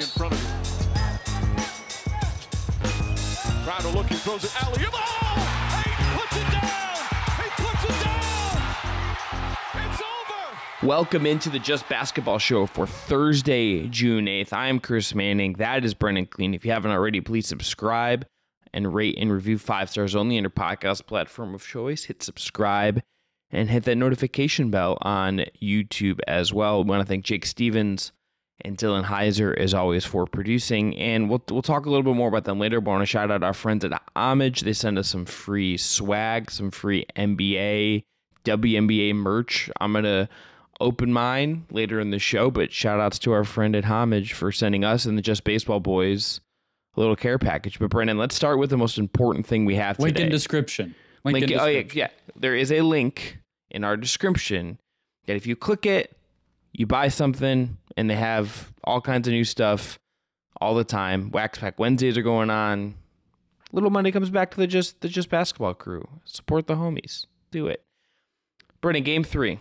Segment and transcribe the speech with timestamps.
[0.00, 0.48] in front of you.
[3.64, 4.84] Crowder looking, throws it alley.
[4.92, 5.08] Oh!
[10.84, 14.52] Welcome into the Just Basketball Show for Thursday, June 8th.
[14.52, 15.54] I am Chris Manning.
[15.54, 16.54] That is Brendon Kleen.
[16.54, 18.24] If you haven't already, please subscribe
[18.72, 22.04] and rate and review five stars only on your podcast platform of choice.
[22.04, 23.02] Hit subscribe
[23.50, 26.84] and hit that notification bell on YouTube as well.
[26.84, 28.12] We want to thank Jake Stephens
[28.62, 30.96] and Dillon Hiser as always for producing.
[30.96, 32.80] And we'll we'll talk a little bit more about them later.
[32.80, 34.62] But I want to shout out our friends at Homage.
[34.62, 38.04] They send us some free swag, some free NBA,
[38.44, 39.70] WNBA merch.
[39.80, 40.28] I'm gonna
[40.80, 44.52] open mine later in the show, but shout outs to our friend at Homage for
[44.52, 46.40] sending us and the Just Baseball Boys
[46.96, 47.78] a little care package.
[47.78, 50.26] But Brendon, let's start with the most important thing we have Link today.
[50.26, 50.94] in description.
[51.24, 52.08] Link, Link, in oh yeah, yeah.
[52.36, 53.38] There is a link
[53.70, 54.78] in our description
[55.26, 56.16] that if you click it,
[56.72, 59.98] you buy something, and they have all kinds of new stuff
[60.60, 61.30] all the time.
[61.32, 62.94] Wax Pack Wednesdays are going on.
[63.72, 66.08] Little money comes back to the just the just basketball crew.
[66.24, 67.26] Support the homies.
[67.50, 67.82] Do it.
[68.80, 69.60] Brennan, game three.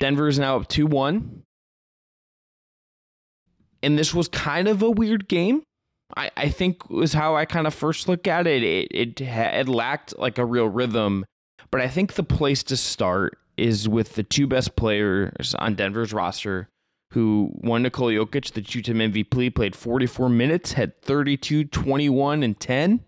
[0.00, 1.42] Denver is now up 2 1.
[3.82, 5.62] And this was kind of a weird game.
[6.16, 8.62] I, I think was how I kind of first look at it.
[8.62, 11.26] It it, it lacked like a real rhythm,
[11.70, 16.12] but I think the place to start is with the two best players on Denver's
[16.12, 16.68] roster,
[17.12, 23.00] who won Nikola Jokic, the two-time MVP, played 44 minutes, had 32, 21, and 10.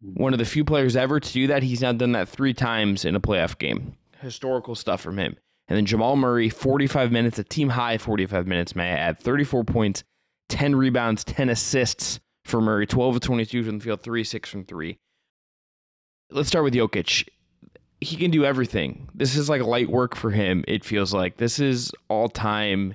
[0.00, 1.62] One of the few players ever to do that.
[1.62, 3.96] He's now done that three times in a playoff game.
[4.20, 5.36] Historical stuff from him.
[5.68, 9.64] And then Jamal Murray, 45 minutes, a team high 45 minutes, may I add, 34
[9.64, 10.04] points,
[10.48, 14.64] 10 rebounds, 10 assists for Murray, 12 of 22 from the field, 3 6 from
[14.64, 14.98] 3.
[16.30, 17.28] Let's start with Jokic.
[18.06, 19.08] He can do everything.
[19.14, 21.38] This is like light work for him, it feels like.
[21.38, 22.94] This is all time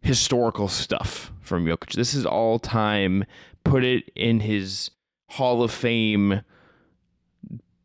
[0.00, 1.94] historical stuff from Jokic.
[1.94, 3.24] This is all time,
[3.64, 4.90] put it in his
[5.30, 6.42] Hall of Fame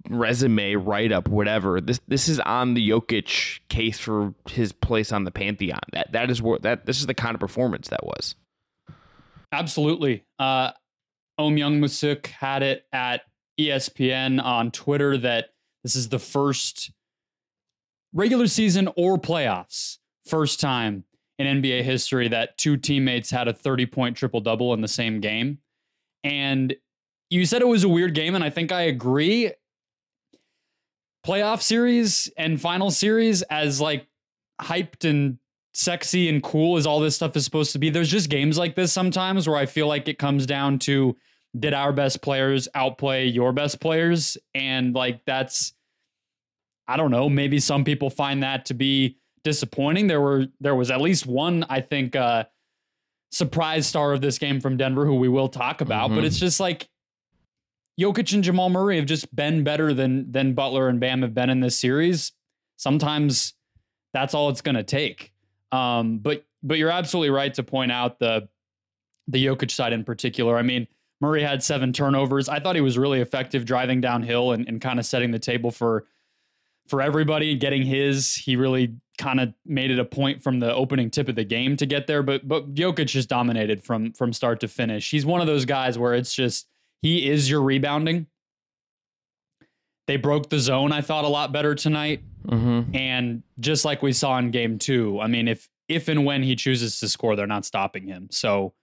[0.10, 1.82] resume write up, whatever.
[1.82, 5.80] This this is on the Jokic case for his place on the pantheon.
[5.94, 8.36] That that is what that this is the kind of performance that was.
[9.52, 10.24] Absolutely.
[10.38, 10.72] Uh,
[11.40, 13.22] Ohm Youngmisuk had it at
[13.60, 15.50] ESPN on Twitter that
[15.84, 16.92] this is the first
[18.14, 21.06] regular season or playoffs, first time
[21.40, 25.20] in NBA history that two teammates had a 30 point triple double in the same
[25.20, 25.60] game.
[26.24, 26.76] And
[27.30, 29.52] you said it was a weird game, and I think I agree.
[31.26, 34.08] Playoff series and final series, as like
[34.62, 35.38] hyped and
[35.74, 37.90] sexy and cool as all this stuff is supposed to be.
[37.90, 41.16] There's just games like this sometimes where I feel like it comes down to
[41.60, 44.38] did our best players outplay your best players?
[44.54, 45.74] And like that's
[46.88, 50.08] I don't know, maybe some people find that to be disappointing.
[50.08, 52.46] There were there was at least one, I think, uh
[53.32, 56.26] surprise star of this game from Denver who we will talk about, but Mhm.
[56.26, 56.90] it's just like
[58.00, 61.50] Jokic and Jamal Murray have just been better than than Butler and Bam have been
[61.50, 62.32] in this series.
[62.78, 63.54] Sometimes
[64.14, 65.32] that's all it's going to take.
[65.72, 68.50] Um, but but you're absolutely right to point out the
[69.28, 70.58] the Jokic side in particular.
[70.58, 70.88] I mean,
[71.22, 72.50] Murray had seven turnovers.
[72.50, 75.72] I thought he was really effective driving downhill and, and kind of setting the table
[75.72, 76.06] for
[76.88, 78.34] for everybody, getting his.
[78.34, 81.78] He really kind of made it a point from the opening tip of the game
[81.78, 82.24] to get there.
[82.24, 85.12] But but Jokic just dominated from from start to finish.
[85.12, 86.68] He's one of those guys where it's just
[87.02, 88.26] he is your rebounding.
[90.08, 92.24] They broke the zone, I thought, a lot better tonight.
[92.48, 92.96] Mm-hmm.
[92.96, 96.56] And just like we saw in game two, I mean, if if and when he
[96.56, 98.28] chooses to score, they're not stopping him.
[98.32, 98.74] So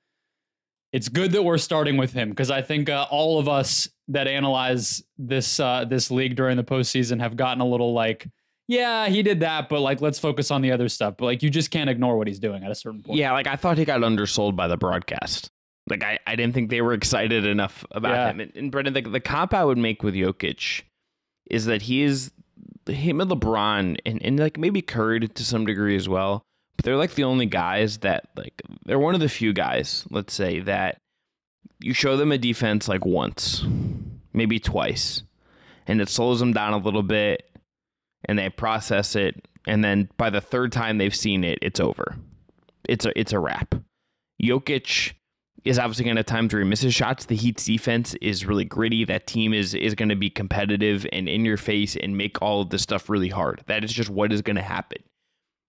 [0.93, 4.27] it's good that we're starting with him because I think uh, all of us that
[4.27, 8.27] analyze this uh, this league during the postseason have gotten a little like,
[8.69, 11.15] yeah, he did that, but like let's focus on the other stuff.
[11.19, 13.19] But like you just can't ignore what he's doing at a certain point.
[13.19, 15.51] Yeah, like I thought he got undersold by the broadcast.
[15.91, 18.31] Like I, I didn't think they were excited enough about Yeah.
[18.31, 18.41] him.
[18.41, 20.83] And, and Brendon, the, the comp I would make with Jokic
[21.51, 22.31] is that he is
[22.87, 26.45] him and LeBron and, and like maybe Curry to some degree as well.
[26.79, 30.33] But they're like the only guys that like they're one of the few guys, let's
[30.33, 30.99] say, that
[31.81, 33.65] you show them a defense like once,
[34.33, 35.25] maybe twice,
[35.87, 37.45] and it slows them down a little bit
[38.25, 42.17] and they process it, and then by the third time they've seen it, it's over.
[42.89, 43.75] It's a it's a wrap.
[44.43, 45.13] Jokic
[45.65, 47.27] is obviously going to have times where he misses shots.
[47.27, 49.05] The Heat's defense is really gritty.
[49.05, 52.63] That team is is going to be competitive and in your face and make all
[52.63, 53.63] of this stuff really hard.
[53.67, 55.03] That is just what is going to happen.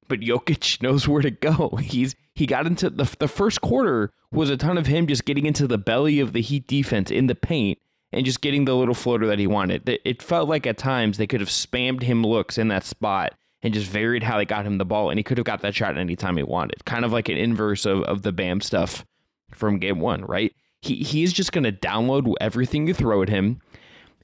[0.10, 1.78] But Jokic knows where to go.
[1.82, 5.46] He's he got into the the first quarter was a ton of him just getting
[5.46, 7.80] into the belly of the Heat defense in the paint
[8.12, 9.88] and just getting the little floater that he wanted.
[10.04, 13.74] It- felt like at times they could have spammed him looks in that spot and
[13.74, 15.98] just varied how they got him the ball, and he could have got that shot
[15.98, 16.84] anytime he wanted.
[16.86, 19.06] Kind of like an inverse of, of the Bam stuff
[19.52, 20.54] from game one, right?
[20.82, 23.60] He he's just gonna download everything you throw at him,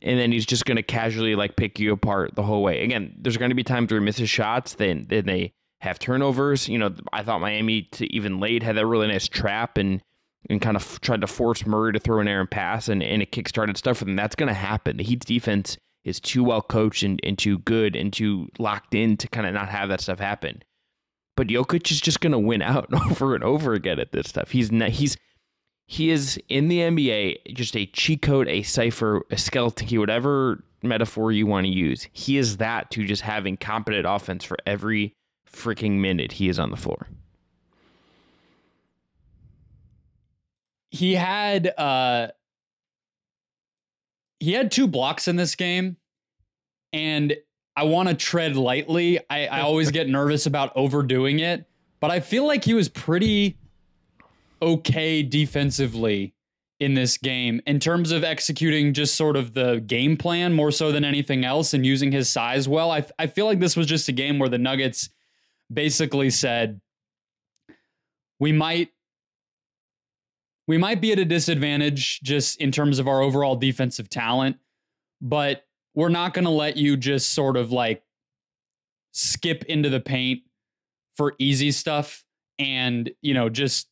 [0.02, 2.82] and then he's just gonna casually like pick you apart the whole way.
[2.84, 5.54] Again, there's gonna be times where he misses shots, then then they
[5.86, 6.68] have turnovers.
[6.68, 10.02] You know, I thought Miami to even late had that really nice trap and
[10.50, 13.32] and kind of tried to force Murray to throw an errant pass and, and it
[13.32, 14.16] kickstarted stuff for them.
[14.16, 14.98] That's going to happen.
[14.98, 19.18] The Heat's defense is too well coached and, and too good and too locked in
[19.18, 20.62] to kind of not have that stuff happen.
[21.36, 24.52] But Jokic is just going to win out over and over again at this stuff.
[24.52, 25.18] He's not, he's
[25.88, 30.64] he is in the NBA just a cheat code, a cipher, a skeleton key, whatever
[30.82, 32.08] metaphor you want to use.
[32.12, 35.14] He is that to just having competent offense for every
[35.56, 37.08] freaking minute he is on the floor.
[40.92, 42.28] He had uh
[44.40, 45.98] he had two blocks in this game,
[46.94, 47.36] and
[47.76, 49.20] I want to tread lightly.
[49.30, 51.66] I, I always get nervous about overdoing it,
[52.00, 53.58] but I feel like he was pretty
[54.62, 56.34] okay defensively
[56.80, 60.92] in this game in terms of executing just sort of the game plan more so
[60.92, 62.92] than anything else and using his size well.
[62.92, 65.10] I, I feel like this was just a game where the Nuggets
[65.72, 66.82] basically said,
[68.40, 68.90] we might
[70.68, 74.58] we might be at a disadvantage just in terms of our overall defensive talent,
[75.22, 75.64] but
[75.94, 78.04] we're not going to let you just sort of like
[79.12, 80.42] skip into the paint
[81.16, 82.24] for easy stuff
[82.58, 83.88] and, you know, just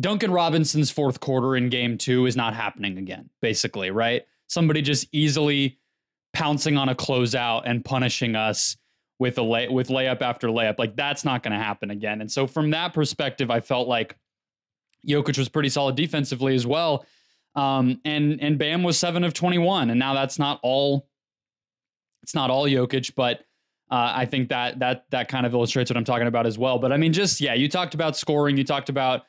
[0.00, 4.24] Duncan Robinson's fourth quarter in game 2 is not happening again, basically, right?
[4.48, 5.78] Somebody just easily
[6.32, 8.77] pouncing on a closeout and punishing us
[9.18, 10.78] with a lay with layup after layup.
[10.78, 12.20] Like that's not going to happen again.
[12.20, 14.16] And so from that perspective, I felt like
[15.06, 17.04] Jokic was pretty solid defensively as well.
[17.54, 21.08] Um, and and Bam was seven of twenty one, and now that's not all.
[22.22, 23.40] It's not all Jokic, but
[23.90, 26.78] uh, I think that that that kind of illustrates what I'm talking about as well.
[26.78, 29.22] But I mean, just yeah, you talked about scoring, you talked about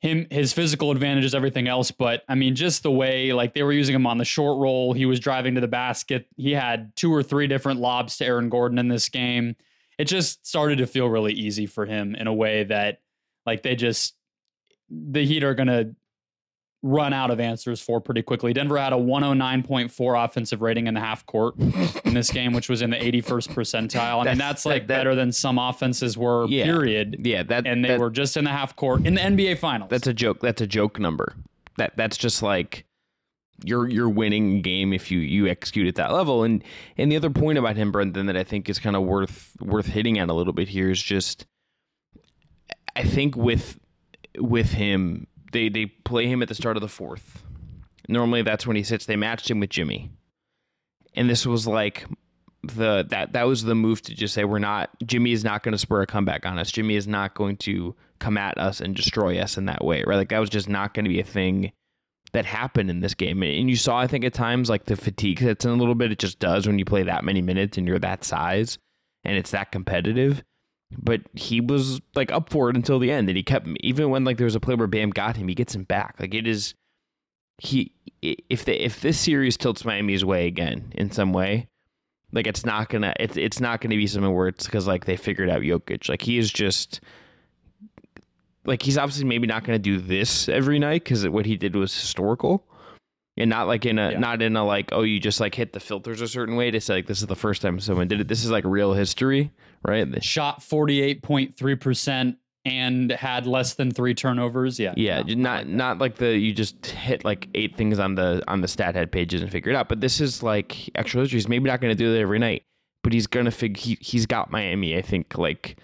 [0.00, 1.90] him his physical advantages, everything else.
[1.90, 4.92] But I mean, just the way like they were using him on the short roll,
[4.92, 6.26] he was driving to the basket.
[6.36, 9.56] He had two or three different lobs to Aaron Gordon in this game.
[9.98, 13.00] It just started to feel really easy for him in a way that
[13.44, 14.14] like they just
[14.90, 15.94] the Heat are to
[16.82, 18.52] run out of answers for pretty quickly.
[18.52, 21.56] Denver had a 109.4 offensive rating in the half court
[22.04, 24.22] in this game, which was in the 81st percentile.
[24.22, 27.16] I mean, that's like that, that, better than some offenses were, yeah, period.
[27.20, 29.90] Yeah, that and they that, were just in the half court in the NBA finals.
[29.90, 30.40] That's a joke.
[30.40, 31.34] That's a joke number.
[31.78, 32.84] That that's just like
[33.64, 36.44] you're you're winning game if you you execute at that level.
[36.44, 36.62] And
[36.96, 39.86] and the other point about him, Brendon, that I think is kind of worth worth
[39.86, 41.46] hitting at a little bit here is just
[42.94, 43.78] I think with
[44.38, 47.42] with him, they they play him at the start of the fourth.
[48.08, 49.06] Normally that's when he sits.
[49.06, 50.10] They matched him with Jimmy,
[51.14, 52.06] and this was like
[52.62, 55.72] the that that was the move to just say we're not Jimmy is not going
[55.72, 56.70] to spur a comeback on us.
[56.70, 60.16] Jimmy is not going to come at us and destroy us in that way, right?
[60.16, 61.72] Like that was just not going to be a thing
[62.32, 63.42] that happened in this game.
[63.42, 66.12] And you saw, I think, at times like the fatigue that's in a little bit.
[66.12, 68.78] It just does when you play that many minutes and you're that size
[69.24, 70.42] and it's that competitive
[70.96, 74.24] but he was like up for it until the end and he kept even when
[74.24, 76.16] like there was a play where Bam got him he gets him back.
[76.18, 76.74] Like it is
[77.58, 81.68] he if the if this series tilts Miami's way again in some way
[82.32, 85.16] like it's not gonna it's it's not gonna be something where it's because like they
[85.16, 86.08] figured out Jokic.
[86.08, 87.00] Like he is just
[88.64, 91.94] like he's obviously maybe not gonna do this every night because what he did was
[91.94, 92.64] historical
[93.38, 94.18] and not like in a yeah.
[94.18, 96.80] not in a like oh you just like hit the filters a certain way to
[96.80, 98.28] say like this is the first time someone did it.
[98.28, 99.50] This is like real history
[99.86, 100.24] right?
[100.24, 104.78] Shot 48.3% and had less than three turnovers?
[104.80, 104.92] Yeah.
[104.96, 108.60] Yeah no, not not like the you just hit like eight things on the on
[108.60, 109.88] the stat head pages and figure it out.
[109.88, 112.64] But this is like extra history he's maybe not going to do that every night
[113.02, 115.78] but he's gonna fig he, he's got miami i think like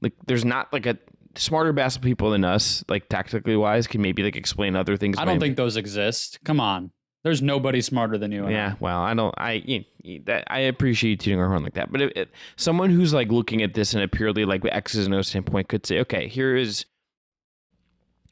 [0.00, 0.98] like there's not like a
[1.38, 5.16] smarter basketball people than us, like tactically wise, can maybe like explain other things.
[5.18, 6.38] I don't think those exist.
[6.44, 6.90] Come on.
[7.24, 8.48] There's nobody smarter than you.
[8.48, 8.76] yeah, I.
[8.80, 9.34] well, I don't.
[9.36, 13.12] I you know, that I appreciate you tuning our horn like that, but someone who's
[13.12, 16.28] like looking at this in a purely like X's and O's standpoint could say, okay,
[16.28, 16.86] here is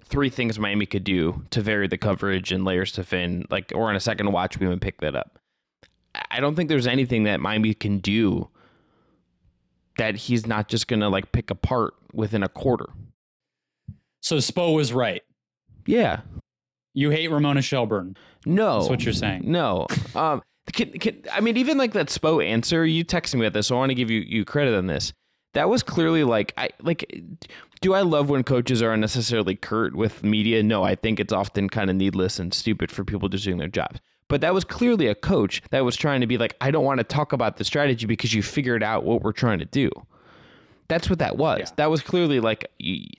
[0.05, 3.89] three things Miami could do to vary the coverage and layers to fin, like, or
[3.89, 5.41] on a second watch, we would pick that up.
[6.31, 8.49] I don't think there's anything that Miami can do
[9.99, 12.87] that he's not just going to like pick apart within a quarter.
[14.21, 15.23] So Spo was right.
[15.87, 16.21] Yeah.
[16.95, 18.17] You hate Ramona Shelburne.
[18.45, 18.79] No.
[18.79, 19.43] That's what you're saying.
[19.51, 19.87] No.
[20.17, 23.67] Um, can, can, I mean, even like that Spo answer, you texted me about this,
[23.67, 25.13] so I want to give you, you credit on this.
[25.53, 27.23] that was clearly like I like
[27.81, 30.63] do I love when coaches are unnecessarily curt with media?
[30.63, 33.69] No, I think it's often kind of needless and stupid for people just doing their
[33.69, 34.01] jobs.
[34.29, 36.99] But that was clearly a coach that was trying to be like, I don't want
[36.99, 39.91] to talk about the strategy because you figured out what we're trying to do.
[40.89, 41.61] That's what that was.
[41.61, 41.71] Yeah.
[41.77, 42.71] That was clearly like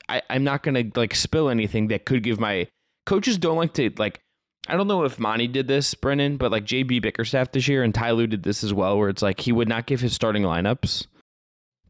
[0.10, 2.68] I, I'm not gonna like spill anything that could give my
[3.06, 4.20] coaches don't like to like
[4.68, 7.96] I don't know if Monty did this, Brennan, but like JB Bickerstaff this year and
[7.96, 10.44] Ty Lue did this as well, where it's like he would not give his starting
[10.44, 11.08] lineups.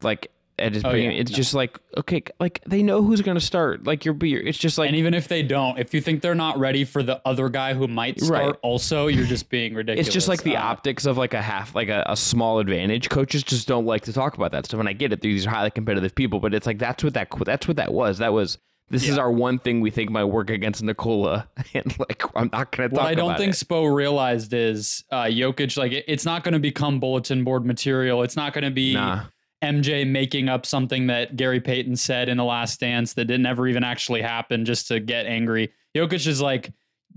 [0.00, 1.10] Like at his oh, yeah.
[1.10, 1.36] it's no.
[1.36, 3.84] just like okay, like they know who's going to start.
[3.84, 6.58] Like you're, it's just like, and even if they don't, if you think they're not
[6.58, 8.54] ready for the other guy who might start, right.
[8.62, 10.06] also you're just being ridiculous.
[10.06, 13.08] It's just like the uh, optics of like a half, like a, a, small advantage.
[13.08, 15.20] Coaches just don't like to talk about that stuff, and I get it.
[15.20, 18.18] These are highly competitive people, but it's like that's what that that's what that was.
[18.18, 18.58] That was
[18.90, 19.12] this yeah.
[19.12, 22.88] is our one thing we think might work against Nikola, and like I'm not going
[22.88, 23.02] to talk.
[23.02, 23.02] About that.
[23.02, 23.56] What I don't think it.
[23.56, 25.76] Spo realized is uh, Jokic.
[25.76, 28.22] Like it, it's not going to become bulletin board material.
[28.22, 28.94] It's not going to be.
[28.94, 29.24] Nah
[29.62, 33.66] MJ making up something that Gary Payton said in the last dance that didn't ever
[33.66, 35.72] even actually happen just to get angry.
[35.96, 36.72] Jokic is like,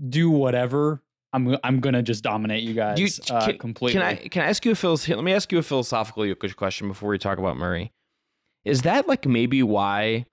[0.08, 1.02] do whatever.
[1.32, 4.00] I'm I'm gonna just dominate you guys you, uh, can, completely.
[4.00, 5.16] Can I can I ask you a philosophical?
[5.16, 7.92] Let me ask you a philosophical Jokic question before we talk about Murray.
[8.64, 10.26] Is that like maybe why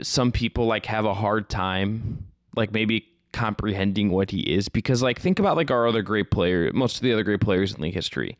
[0.00, 4.68] some people like have a hard time, like maybe comprehending what he is?
[4.68, 7.74] Because like think about like our other great player, most of the other great players
[7.74, 8.38] in league history.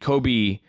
[0.00, 0.60] Kobe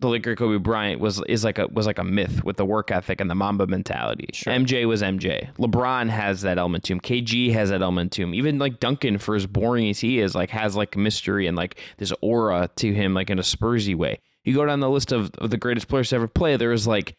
[0.00, 2.64] the late great Kobe Bryant was is like a was like a myth with the
[2.64, 4.28] work ethic and the Mamba mentality.
[4.32, 4.52] Sure.
[4.52, 5.52] MJ was MJ.
[5.54, 7.00] LeBron has that element to him.
[7.00, 8.34] KG has that element to him.
[8.34, 11.80] Even like Duncan, for as boring as he is, like has like mystery and like
[11.96, 14.20] this aura to him, like in a Spursy way.
[14.44, 16.56] You go down the list of, of the greatest players to ever play.
[16.56, 17.16] There is like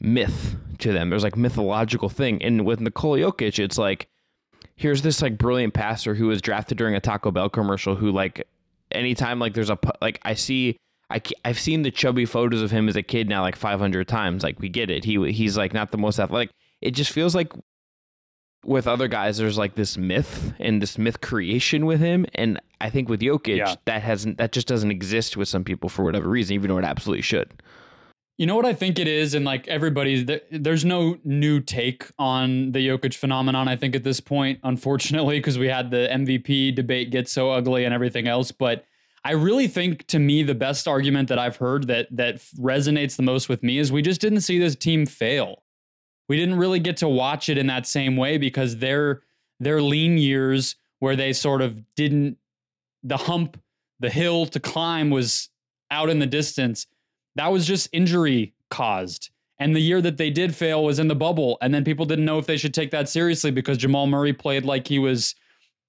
[0.00, 1.10] myth to them.
[1.10, 2.42] There's like mythological thing.
[2.42, 4.08] And with Nikola Jokic, it's like
[4.76, 7.96] here's this like brilliant passer who was drafted during a Taco Bell commercial.
[7.96, 8.46] Who like
[8.92, 10.78] anytime like there's a like I see
[11.10, 14.42] I, I've seen the chubby photos of him as a kid now like 500 times.
[14.42, 15.04] Like we get it.
[15.04, 16.50] He he's like not the most athletic.
[16.80, 17.52] It just feels like
[18.64, 22.90] with other guys, there's like this myth and this myth creation with him, and I
[22.90, 23.74] think with Jokic, yeah.
[23.86, 26.84] that hasn't that just doesn't exist with some people for whatever reason, even though it
[26.84, 27.62] absolutely should.
[28.36, 32.72] You know what I think it is, and like everybody's there's no new take on
[32.72, 33.68] the Jokic phenomenon.
[33.68, 37.84] I think at this point, unfortunately, because we had the MVP debate get so ugly
[37.84, 38.84] and everything else, but
[39.28, 43.22] I really think to me the best argument that I've heard that that resonates the
[43.22, 45.64] most with me is we just didn't see this team fail.
[46.30, 49.20] We didn't really get to watch it in that same way because their
[49.60, 52.38] their lean years where they sort of didn't
[53.02, 53.60] the hump,
[54.00, 55.50] the hill to climb was
[55.90, 56.86] out in the distance.
[57.34, 59.28] That was just injury caused.
[59.58, 61.58] And the year that they did fail was in the bubble.
[61.60, 64.64] And then people didn't know if they should take that seriously because Jamal Murray played
[64.64, 65.34] like he was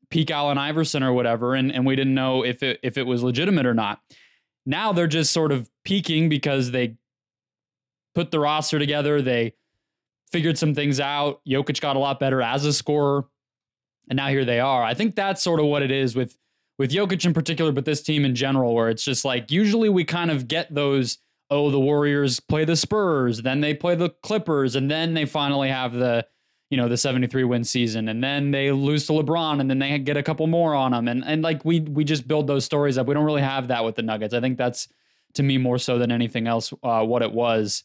[0.10, 3.24] peak Allen Iverson or whatever, and, and we didn't know if it if it was
[3.24, 4.02] legitimate or not.
[4.66, 6.98] Now they're just sort of peaking because they
[8.16, 9.54] put the roster together, they
[10.32, 11.42] figured some things out.
[11.48, 13.26] Jokic got a lot better as a scorer,
[14.10, 14.84] and now here they are.
[14.84, 16.38] I think that's sort of what it is with
[16.78, 20.04] with Jokic in particular, but this team in general, where it's just like usually we
[20.04, 21.20] kind of get those.
[21.52, 25.70] Oh, the Warriors play the Spurs, then they play the Clippers, and then they finally
[25.70, 26.28] have the
[26.70, 29.98] you know the 73 win season and then they lose to LeBron and then they
[30.00, 32.98] get a couple more on them and and like we we just build those stories
[32.98, 33.08] up.
[33.08, 34.34] We don't really have that with the Nuggets.
[34.34, 34.88] I think that's
[35.34, 37.84] to me more so than anything else uh, what it was.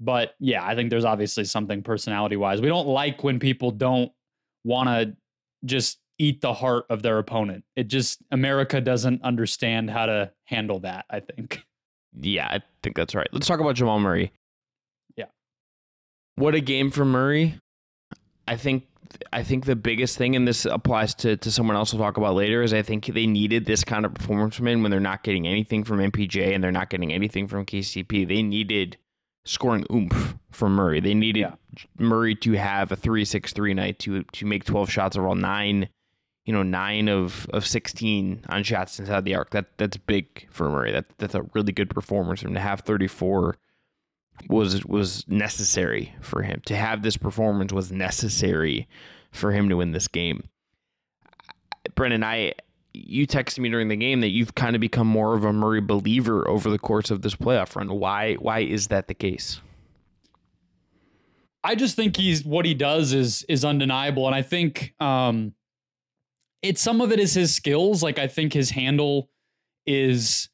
[0.00, 4.12] But yeah I think there's obviously something personality wise we don't like when people don't
[4.64, 5.16] want to
[5.64, 7.64] just eat the heart of their opponent.
[7.74, 11.62] It just America doesn't understand how to handle that I think.
[12.20, 13.28] Yeah I think that's right.
[13.32, 14.32] Let's talk about Jamal Murray.
[15.16, 15.26] Yeah.
[16.36, 17.58] What a game for Murray
[18.46, 18.84] I think
[19.32, 22.34] I think the biggest thing, and this applies to, to someone else we'll talk about
[22.34, 25.22] later, is I think they needed this kind of performance from him when they're not
[25.22, 28.26] getting anything from MPJ and they're not getting anything from KCP.
[28.26, 28.96] They needed
[29.44, 31.00] scoring oomph from Murray.
[31.00, 31.54] They needed yeah.
[31.98, 35.88] Murray to have a three six three night to to make twelve shots overall, nine,
[36.44, 39.50] you know, nine of, of sixteen on shots inside the arc.
[39.50, 40.92] That that's big for Murray.
[40.92, 43.58] That that's a really good performance from to have thirty four
[44.48, 48.88] was was necessary for him to have this performance was necessary
[49.30, 50.48] for him to win this game.
[51.94, 52.54] Brennan, I
[52.94, 55.80] you texted me during the game that you've kind of become more of a Murray
[55.80, 57.88] believer over the course of this playoff run.
[57.88, 59.60] Why why is that the case?
[61.64, 65.54] I just think he's what he does is is undeniable, and I think um,
[66.60, 68.02] it's some of it is his skills.
[68.02, 69.30] Like I think his handle
[69.86, 70.48] is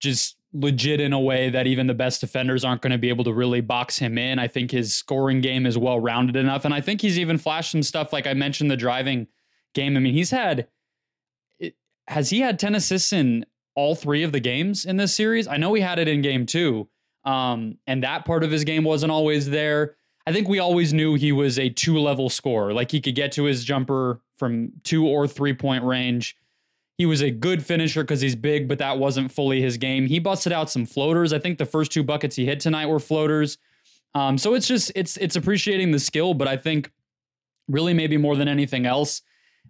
[0.00, 3.24] just legit in a way that even the best defenders aren't going to be able
[3.24, 4.38] to really box him in.
[4.38, 6.64] I think his scoring game is well rounded enough.
[6.64, 9.26] And I think he's even flashed some stuff like I mentioned the driving
[9.74, 9.96] game.
[9.96, 10.68] I mean, he's had,
[12.06, 13.44] has he had 10 assists in
[13.74, 15.48] all three of the games in this series?
[15.48, 16.88] I know he had it in game two.
[17.24, 19.96] Um, and that part of his game wasn't always there.
[20.26, 22.72] I think we always knew he was a two level scorer.
[22.72, 26.36] Like he could get to his jumper from two or three point range.
[26.96, 30.06] He was a good finisher because he's big, but that wasn't fully his game.
[30.06, 31.32] He busted out some floaters.
[31.32, 33.58] I think the first two buckets he hit tonight were floaters.
[34.14, 36.92] Um, so it's just it's it's appreciating the skill, but I think
[37.68, 39.22] really maybe more than anything else,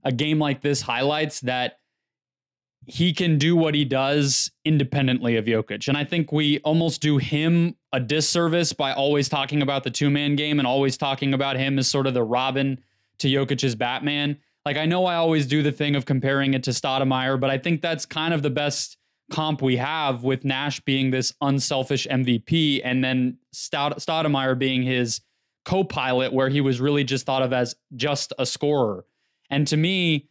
[0.03, 1.79] a game like this highlights that
[2.87, 5.89] he can do what he does independently of Jokic.
[5.89, 10.11] And I think we almost do him a disservice by always talking about the two
[10.11, 12.79] man game and always talking about him as sort of the Robin
[13.19, 14.39] to Jokic's Batman.
[14.67, 17.59] Like I know I always do the thing of comparing it to Stoudemire, but I
[17.59, 18.97] think that's kind of the best
[19.31, 25.21] comp we have with Nash being this unselfish MVP and then Stoud- Stoudemire being his
[25.65, 29.05] co-pilot where he was really just thought of as just a scorer.
[29.51, 30.29] And to me,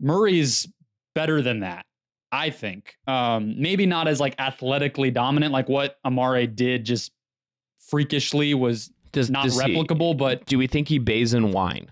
[0.00, 0.66] Murray's
[1.14, 1.86] better than that.
[2.30, 7.12] I think um, maybe not as like athletically dominant, like what Amare did, just
[7.88, 10.16] freakishly was Does, not does he- replicable.
[10.16, 11.90] but do we think he bays in wine?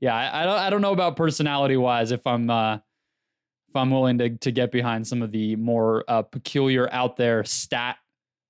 [0.00, 3.90] Yeah, I, I don't I don't know about personality wise if I'm uh, if I'm
[3.90, 7.96] willing to to get behind some of the more uh, peculiar out there stat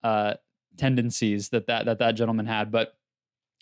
[0.02, 0.34] uh,
[0.76, 2.94] tendencies that that that that gentleman had, but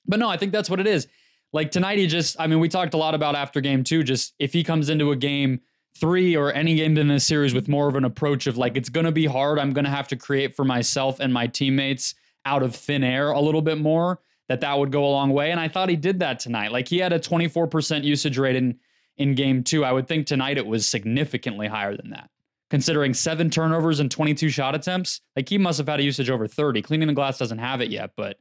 [0.06, 1.06] but no, I think that's what it is.
[1.52, 4.02] Like tonight, he just I mean, we talked a lot about after game two.
[4.02, 5.60] Just if he comes into a game
[5.98, 8.88] three or any game in this series with more of an approach of like it's
[9.06, 12.74] to be hard, I'm to have to create for myself and my teammates out of
[12.74, 14.20] thin air a little bit more
[14.50, 16.72] that that would go a long way and i thought he did that tonight.
[16.72, 18.78] Like he had a 24% usage rate in
[19.16, 22.28] in game 2 i would think tonight it was significantly higher than that.
[22.68, 26.48] Considering 7 turnovers and 22 shot attempts like he must have had a usage over
[26.48, 28.40] 30 cleaning the glass doesn't have it yet but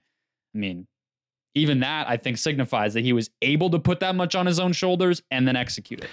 [0.56, 0.88] i mean
[1.54, 4.60] even that i think signifies that he was able to put that much on his
[4.60, 6.10] own shoulders and then execute it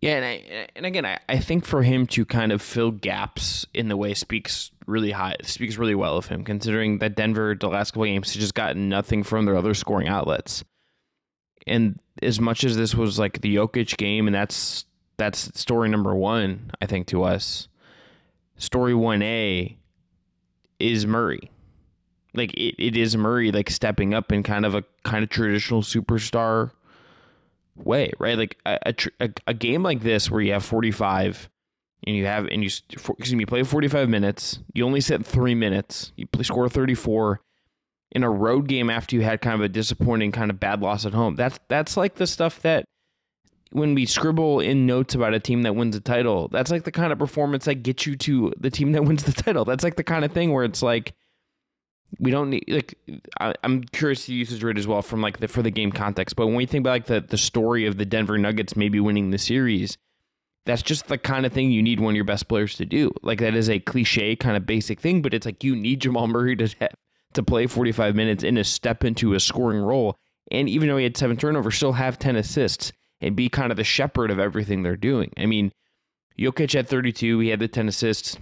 [0.00, 3.66] Yeah, and I, and again, I, I think for him to kind of fill gaps
[3.74, 7.68] in the way speaks really high speaks really well of him, considering that Denver the
[7.68, 10.64] last couple games has just gotten nothing from their other scoring outlets.
[11.66, 14.86] And as much as this was like the Jokic game, and that's
[15.18, 17.68] that's story number one, I think to us.
[18.56, 19.76] Story one A
[20.78, 21.50] is Murray.
[22.34, 25.82] Like it, it is Murray like stepping up in kind of a kind of traditional
[25.82, 26.72] superstar
[27.76, 28.36] way, right?
[28.36, 31.48] Like a, a, a, game like this where you have 45
[32.06, 35.54] and you have, and you, for, excuse me, play 45 minutes, you only sit three
[35.54, 37.40] minutes, you play, score 34
[38.12, 41.06] in a road game after you had kind of a disappointing kind of bad loss
[41.06, 41.34] at home.
[41.36, 42.84] That's, that's like the stuff that
[43.70, 46.92] when we scribble in notes about a team that wins a title, that's like the
[46.92, 49.64] kind of performance that gets you to the team that wins the title.
[49.64, 51.14] That's like the kind of thing where it's like,
[52.18, 52.94] we don't need like
[53.40, 56.36] I, I'm curious to usage rate as well from like the for the game context.
[56.36, 59.30] But when we think about like the the story of the Denver Nuggets maybe winning
[59.30, 59.96] the series,
[60.66, 63.10] that's just the kind of thing you need one of your best players to do.
[63.22, 66.26] Like that is a cliche kind of basic thing, but it's like you need Jamal
[66.26, 66.68] Murray to
[67.34, 70.16] to play 45 minutes and to step into a scoring role.
[70.50, 73.76] And even though he had seven turnovers, still have 10 assists and be kind of
[73.76, 75.32] the shepherd of everything they're doing.
[75.38, 75.72] I mean,
[76.38, 78.36] Jokic had 32, he had the 10 assists.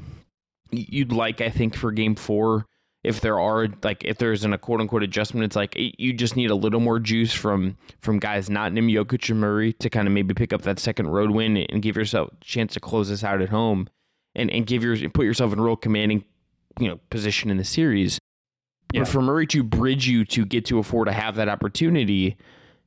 [0.71, 2.67] You'd like, I think, for game four,
[3.03, 6.13] if there are like if there's an a quote unquote adjustment, it's like it, you
[6.13, 9.89] just need a little more juice from from guys not named Jokic and Murray to
[9.89, 12.81] kind of maybe pick up that second road win and give yourself a chance to
[12.81, 13.89] close this out at home
[14.35, 16.25] and and give your put yourself in a real commanding
[16.79, 18.19] you know position in the series.
[18.93, 19.01] Yeah.
[19.03, 22.37] But for Murray to bridge you to get to afford to have that opportunity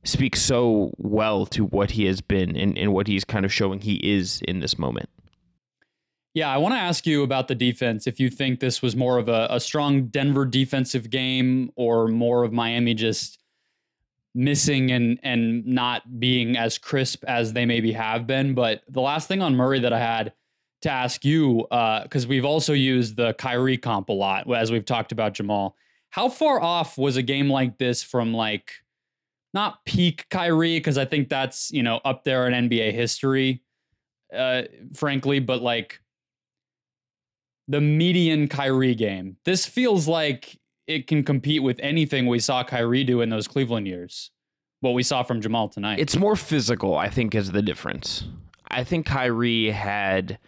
[0.04, 3.80] speaks so well to what he has been and, and what he's kind of showing
[3.80, 5.08] he is in this moment.
[6.34, 8.08] Yeah, I want to ask you about the defense.
[8.08, 12.42] If you think this was more of a, a strong Denver defensive game or more
[12.42, 13.38] of Miami just
[14.34, 18.54] missing and and not being as crisp as they maybe have been.
[18.54, 20.32] But the last thing on Murray that I had
[20.82, 25.12] to ask you, because we've also used the Kyrie comp a lot as we've talked
[25.12, 25.76] about Jamal.
[26.10, 28.72] How far off was a game like this from like
[29.52, 30.78] not peak Kyrie?
[30.78, 33.62] Because I think that's you know up there in NBA history,
[34.36, 34.62] uh,
[34.94, 36.00] frankly, but like
[37.68, 39.36] the median Kyrie game.
[39.44, 43.86] This feels like it can compete with anything we saw Kyrie do in those Cleveland
[43.86, 44.30] years.
[44.80, 45.98] What we saw from Jamal tonight.
[45.98, 48.24] It's more physical, I think, is the difference.
[48.68, 50.38] I think Kyrie had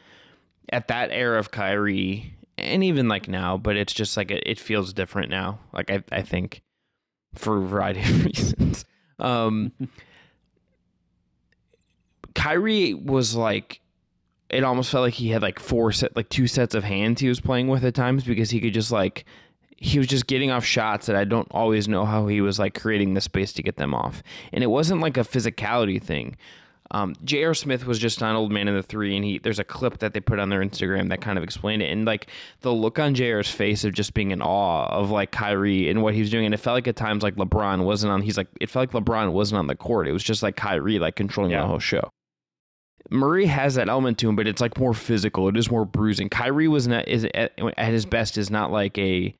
[0.70, 4.58] at that era of Kyrie, and even like now, but it's just like it, it
[4.58, 5.60] feels different now.
[5.72, 6.62] Like I, I think
[7.34, 8.84] for a variety of reasons.
[9.18, 9.72] Um,
[12.34, 13.80] Kyrie was like,
[14.50, 17.28] it almost felt like he had like four set, like two sets of hands he
[17.28, 19.24] was playing with at times because he could just like,
[19.76, 22.78] he was just getting off shots that I don't always know how he was like
[22.80, 24.22] creating the space to get them off.
[24.52, 26.36] And it wasn't like a physicality thing.
[26.92, 27.52] Um, J.R.
[27.52, 30.14] Smith was just on Old Man and the Three, and he there's a clip that
[30.14, 32.28] they put on their Instagram that kind of explained it, and like
[32.60, 36.14] the look on J.R.'s face of just being in awe of like Kyrie and what
[36.14, 38.22] he was doing, and it felt like at times like LeBron wasn't on.
[38.22, 40.06] He's like it felt like LeBron wasn't on the court.
[40.06, 41.62] It was just like Kyrie like controlling Yeah.
[41.62, 42.08] the whole show.
[43.10, 45.48] Murray has that element to him, but it's like more physical.
[45.48, 46.28] It is more bruising.
[46.28, 49.34] Kyrie was not is at, at his best is not like a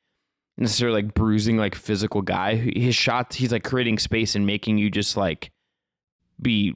[0.59, 2.57] necessarily like bruising like physical guy.
[2.57, 5.51] His shots, he's like creating space and making you just like
[6.41, 6.75] be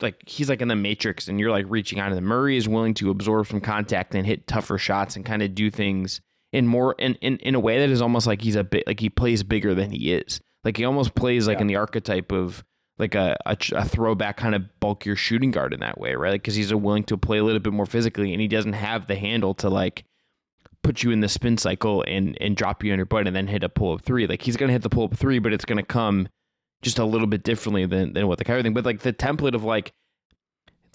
[0.00, 2.24] like he's like in the matrix and you're like reaching out to them.
[2.24, 5.70] Murray is willing to absorb some contact and hit tougher shots and kind of do
[5.70, 6.20] things
[6.52, 9.00] in more in, in in a way that is almost like he's a bit like
[9.00, 10.40] he plays bigger than he is.
[10.64, 11.62] Like he almost plays like Yeah.
[11.62, 12.62] in the archetype of
[13.02, 16.32] like a, a, a throwback kind of bulkier shooting guard in that way, right?
[16.32, 19.16] Because he's willing to play a little bit more physically and he doesn't have the
[19.16, 20.04] handle to like
[20.82, 23.46] put you in the spin cycle and and drop you on your butt and then
[23.46, 24.26] hit a pull up three.
[24.26, 26.28] Like he's gonna hit the pull up three, but it's gonna come
[26.80, 28.74] just a little bit differently than than what the Kyrie thing.
[28.74, 29.92] But like the template of like,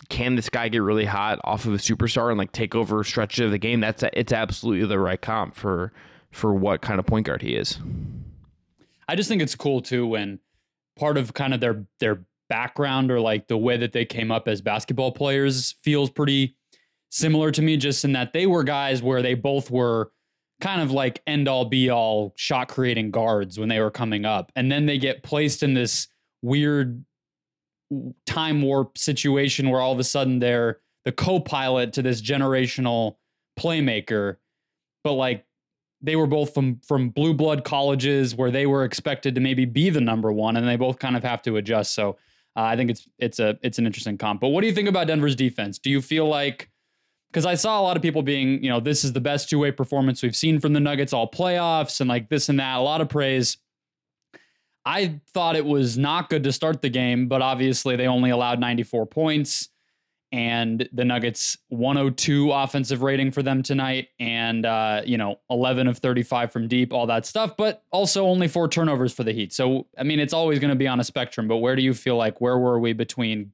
[0.10, 3.46] can this guy get really hot off of a superstar and like take over stretches
[3.46, 3.80] of the game?
[3.80, 5.94] That's it's absolutely the right comp for
[6.32, 7.80] for what kind of point guard he is.
[9.08, 10.40] I just think it's cool too when
[10.98, 14.48] part of kind of their their background or like the way that they came up
[14.48, 16.56] as basketball players feels pretty
[17.10, 20.12] similar to me just in that they were guys where they both were
[20.62, 24.52] kind of like end all be all shot creating guards when they were coming up.
[24.56, 26.08] And then they get placed in this
[26.42, 27.04] weird
[28.26, 33.16] time warp situation where all of a sudden they're the co-pilot to this generational
[33.58, 34.38] playmaker.
[35.04, 35.46] But like
[36.02, 39.90] they were both from from blue blood colleges where they were expected to maybe be
[39.90, 41.94] the number one and they both kind of have to adjust.
[41.94, 42.18] So
[42.56, 44.42] uh, i think it's it's a it's an interesting comp.
[44.42, 45.80] But what do you think about denver's defense?
[45.80, 46.70] Do you feel like
[47.32, 49.72] because i saw a lot of people being you know this is the best two-way
[49.72, 53.02] performance we've seen from the nuggets all playoffs and like this and that a lot
[53.02, 53.58] of praise.
[54.86, 58.60] I thought it was not good to start the game but obviously they only allowed
[58.60, 59.70] 94 points
[60.32, 65.98] and the Nuggets 102 offensive rating for them tonight, and uh, you know 11 of
[66.00, 67.56] 35 from deep, all that stuff.
[67.58, 69.54] But also only four turnovers for the Heat.
[69.54, 71.48] So I mean, it's always going to be on a spectrum.
[71.48, 73.52] But where do you feel like where were we between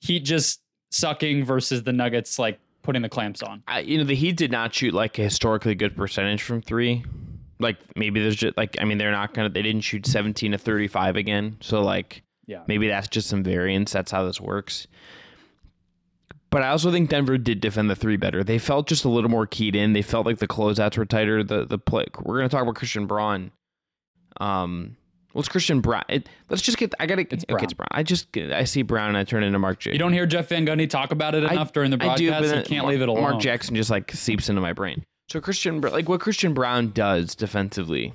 [0.00, 3.62] Heat just sucking versus the Nuggets like putting the clamps on?
[3.68, 7.04] I, you know, the Heat did not shoot like a historically good percentage from three.
[7.58, 10.58] Like maybe there's just like I mean they're not gonna they didn't shoot 17 to
[10.58, 11.56] 35 again.
[11.60, 12.62] So like Yeah.
[12.66, 13.92] maybe that's just some variance.
[13.92, 14.86] That's how this works.
[16.56, 18.42] But I also think Denver did defend the three better.
[18.42, 19.92] They felt just a little more keyed in.
[19.92, 21.44] They felt like the closeouts were tighter.
[21.44, 22.06] The the play.
[22.22, 23.50] We're gonna talk about Christian Braun.
[24.40, 24.96] Um,
[25.34, 26.04] what's Christian Brown?
[26.08, 26.94] It, let's just get.
[26.98, 27.26] I gotta.
[27.30, 27.88] It's okay, it's Brown.
[27.90, 29.92] I just I see Brown and I turn into Mark J.
[29.92, 32.18] You don't hear Jeff Van Gundy talk about it I- enough during the I broadcast.
[32.18, 33.20] do, but you can't Mar- leave it alone.
[33.22, 35.04] Mark Jackson just like seeps into my brain.
[35.28, 38.14] So Christian, like what Christian Braun does defensively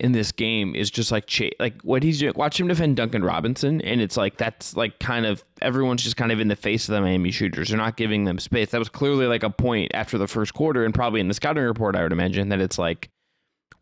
[0.00, 2.32] in this game is just like like what he's doing.
[2.34, 6.32] Watch him defend Duncan Robinson, and it's like that's like kind of everyone's just kind
[6.32, 7.68] of in the face of the Miami shooters.
[7.68, 8.70] They're not giving them space.
[8.70, 11.62] That was clearly like a point after the first quarter, and probably in the scouting
[11.62, 13.10] report, I would imagine that it's like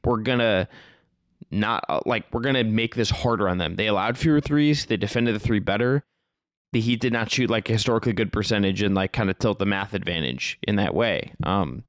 [0.05, 0.69] we're gonna
[1.53, 3.77] not uh, like we're gonna make this harder on them.
[3.77, 4.87] They allowed fewer threes.
[4.87, 6.03] They defended the three better.
[6.73, 9.61] The Heat did not shoot like a historically good percentage and like kind of tilt
[9.61, 11.33] the math advantage in that way.
[11.45, 11.85] Um,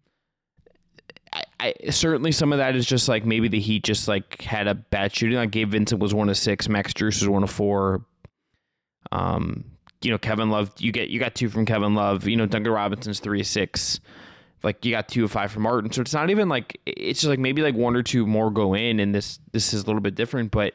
[1.60, 4.76] I, certainly some of that is just like maybe the Heat just like had a
[4.76, 5.38] bad shooting.
[5.38, 8.06] Like Gabe Vincent was one of six, Max Strus was one of four.
[9.12, 9.65] Um,
[10.02, 12.28] you know Kevin Love, you get you got two from Kevin Love.
[12.28, 14.00] You know Duncan Robinson's three of six.
[14.63, 17.30] Like you got two of five from Martin, so it's not even like it's just
[17.30, 20.02] like maybe like one or two more go in, and this this is a little
[20.02, 20.52] bit different.
[20.52, 20.74] But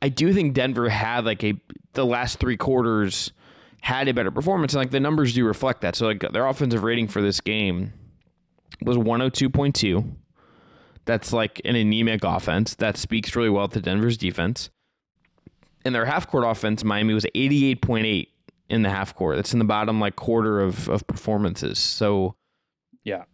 [0.00, 1.54] I do think Denver had like a
[1.94, 3.32] the last three quarters
[3.80, 5.96] had a better performance, and like the numbers do reflect that.
[5.96, 7.92] So like their offensive rating for this game
[8.80, 10.14] was 102.2.
[11.04, 12.74] That's like an anemic offense.
[12.76, 14.70] That speaks really well to Denver's defense.
[15.84, 18.28] And their half court offense, Miami was 88.8
[18.68, 19.36] in the half court.
[19.36, 21.78] That's in the bottom like quarter of, of performances.
[21.78, 22.36] So
[23.04, 23.24] Yeah.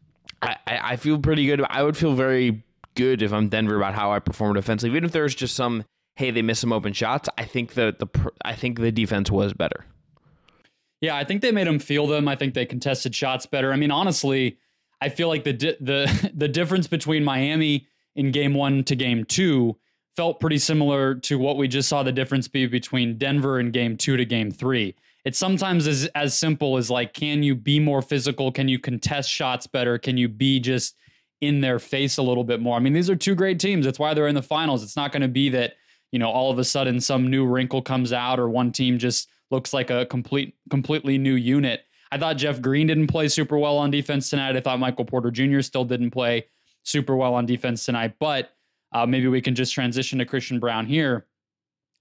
[0.40, 1.62] I, I I feel pretty good.
[1.68, 4.90] I would feel very good if I'm Denver about how I performed offensively.
[4.96, 5.84] Even if there's just some,
[6.16, 7.28] hey, they missed some open shots.
[7.36, 8.06] I think the the
[8.44, 9.84] I think the defense was better.
[11.00, 12.26] Yeah, I think they made them feel them.
[12.28, 13.72] I think they contested shots better.
[13.72, 14.58] I mean, honestly,
[15.00, 19.24] I feel like the di- the the difference between Miami in game 1 to game
[19.24, 19.76] 2
[20.16, 23.96] felt pretty similar to what we just saw the difference be between Denver in game
[23.96, 24.94] 2 to game 3.
[25.24, 28.50] It's sometimes as as simple as like can you be more physical?
[28.50, 29.98] Can you contest shots better?
[29.98, 30.96] Can you be just
[31.40, 32.76] in their face a little bit more?
[32.76, 33.84] I mean, these are two great teams.
[33.84, 34.82] That's why they're in the finals.
[34.82, 35.74] It's not going to be that,
[36.10, 39.28] you know, all of a sudden some new wrinkle comes out or one team just
[39.50, 41.84] looks like a complete completely new unit.
[42.10, 44.56] I thought Jeff Green didn't play super well on defense tonight.
[44.56, 45.60] I thought Michael Porter Jr.
[45.60, 46.46] still didn't play
[46.82, 48.50] super well on defense tonight, but
[48.92, 51.26] uh, maybe we can just transition to Christian Braun here.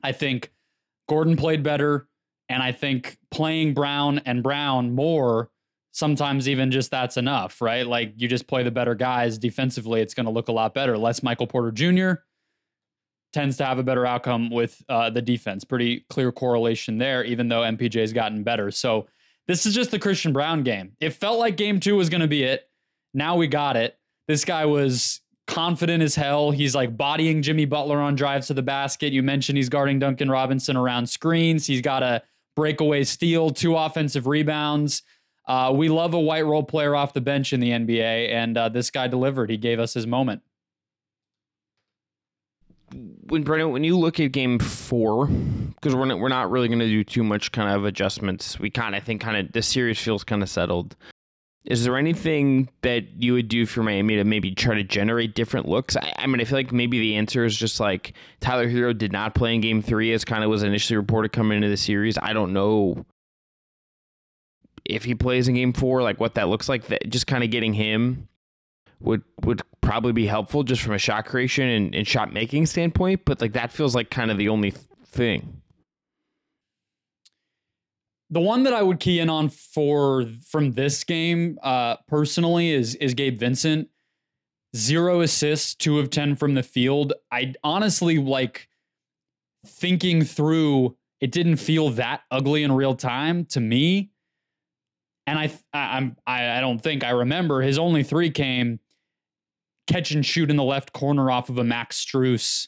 [0.03, 0.51] I think
[1.07, 2.07] Gordon played better.
[2.49, 5.49] And I think playing Brown and Brown more,
[5.91, 7.85] sometimes even just that's enough, right?
[7.85, 10.97] Like you just play the better guys defensively, it's going to look a lot better.
[10.97, 12.21] Less Michael Porter Jr.
[13.33, 15.65] tends to have a better outcome with uh, the defense.
[15.65, 18.71] Pretty clear correlation there, even though MPJ has gotten better.
[18.71, 19.07] So
[19.47, 20.93] this is just the Christian Braun game.
[20.99, 22.69] It felt like game two was going to be it.
[23.13, 23.97] Now we got it.
[24.27, 26.51] This guy was confident as hell.
[26.51, 29.13] He's like bodying Jimmy Butler on drives to the basket.
[29.13, 31.65] You mentioned he's guarding Duncan Robinson around screens.
[31.65, 32.21] He's got a
[32.55, 35.03] breakaway steal, two offensive rebounds.
[35.47, 38.67] Uh, we love a white role player off the bench in the NBA, and uh,
[38.67, 39.49] this guy delivered.
[39.49, 40.41] He gave us his moment.
[42.93, 46.79] When Brennan, when you look at Game Four, because we're not, we're not really going
[46.79, 48.59] to do too much kind of adjustments.
[48.59, 50.95] We kind of think kind of the series feels kind of settled.
[51.65, 55.67] Is there anything that you would do for Miami to maybe try to generate different
[55.67, 55.97] looks?
[55.97, 59.11] I, I, mean, I feel like maybe the answer is just like Tyler Herro did
[59.11, 62.17] not play in Game Three, as kind of was initially reported coming into the series.
[62.17, 63.05] I don't know
[64.85, 66.87] if he plays in Game Four, like what that looks like.
[66.87, 68.29] That just kind of getting him
[68.99, 73.21] would would probably be helpful just from a shot creation and, and shot making standpoint.
[73.25, 74.73] But like that feels like kind of the only
[75.05, 75.61] thing.
[78.29, 82.95] The one that I would key in on for from this game, uh, personally, is
[82.95, 83.89] is Gabe Vincent.
[84.75, 87.13] Zero assists, two of ten from the field.
[87.31, 88.67] I honestly like
[89.65, 90.97] thinking through.
[91.21, 94.11] It didn't feel that ugly in real time to me,
[95.25, 98.81] and I, I I'm I, I don't think I remember his only three came
[99.87, 102.67] catch and shoot in the left corner off of a Max Strus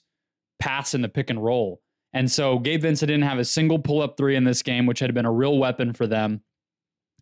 [0.60, 1.82] pass in the pick and roll.
[2.14, 5.00] And so Gabe Vincent didn't have a single pull up three in this game, which
[5.00, 6.42] had been a real weapon for them.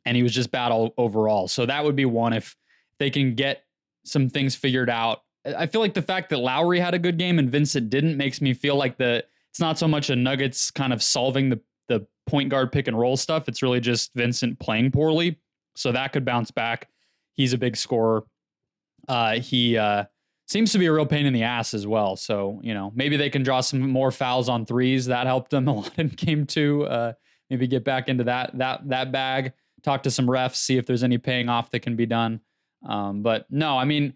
[0.06, 1.48] And he was just bad all overall.
[1.48, 2.56] So that would be one if
[3.00, 3.64] they can get
[4.06, 5.24] some things figured out.
[5.46, 8.42] I feel like the fact that Lowry had a good game and Vincent didn't makes
[8.42, 12.06] me feel like the it's not so much a Nuggets kind of solving the the
[12.26, 13.48] point guard pick and roll stuff.
[13.48, 15.40] It's really just Vincent playing poorly.
[15.76, 16.90] So that could bounce back.
[17.34, 18.26] He's a big scorer.
[19.08, 20.06] Uh, he uh,
[20.48, 22.16] seems to be a real pain in the ass as well.
[22.16, 25.06] So, you know, maybe they can draw some more fouls on threes.
[25.08, 26.86] That helped them a lot in game two.
[26.86, 27.14] Uh,
[27.50, 29.54] maybe get back into that that that bag.
[29.84, 32.42] Talk to some refs, see if there's any paying off that can be done.
[32.86, 34.14] Um, but no, I mean,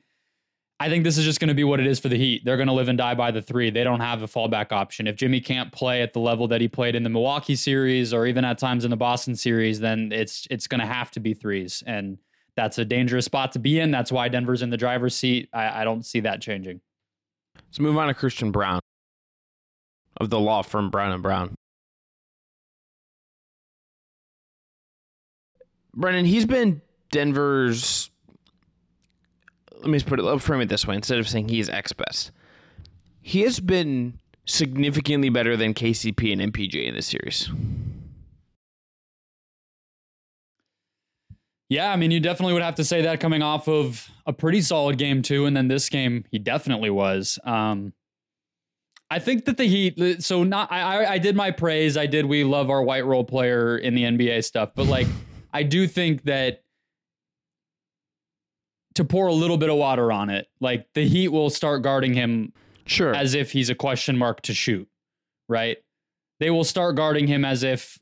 [0.80, 2.44] I think this is just going to be what it is for the Heat.
[2.44, 3.70] They're going to live and die by the three.
[3.70, 5.06] They don't have a fallback option.
[5.06, 8.26] If Jimmy can't play at the level that he played in the Milwaukee series or
[8.26, 11.36] even at times in the Boston series, then it's it's going to have to be
[11.36, 11.84] threes.
[11.86, 12.18] And
[12.56, 13.92] that's a dangerous spot to be in.
[13.92, 15.50] That's why Denver's in the driver's seat.
[15.54, 16.82] I, I don't see that changing.
[17.56, 18.82] Let's move on to Christian Braun
[20.20, 21.56] of the law firm Brown and Brown.
[25.94, 28.10] Brennan, he's been Denver's.
[29.74, 30.24] Let me put it.
[30.24, 30.96] Let me frame it this way.
[30.96, 32.32] Instead of saying he is ex best,
[33.22, 37.50] he has been significantly better than KCP and MPJ in this series.
[41.72, 44.60] Yeah, I mean, you definitely would have to say that coming off of a pretty
[44.60, 47.40] solid game too, and then this game he definitely was.
[47.46, 47.94] Um,
[49.10, 50.22] I think that the Heat.
[50.22, 51.96] So not, I, I did my praise.
[51.96, 52.26] I did.
[52.26, 55.08] We love our white role player in the NBA stuff, but like,
[55.54, 56.62] I do think that
[58.96, 62.14] to pour a little bit of water on it, like the Heat will start guarding
[62.14, 62.52] him,
[62.86, 64.90] sure, as if he's a question mark to shoot,
[65.48, 65.78] right?
[66.42, 67.98] They will start guarding him as if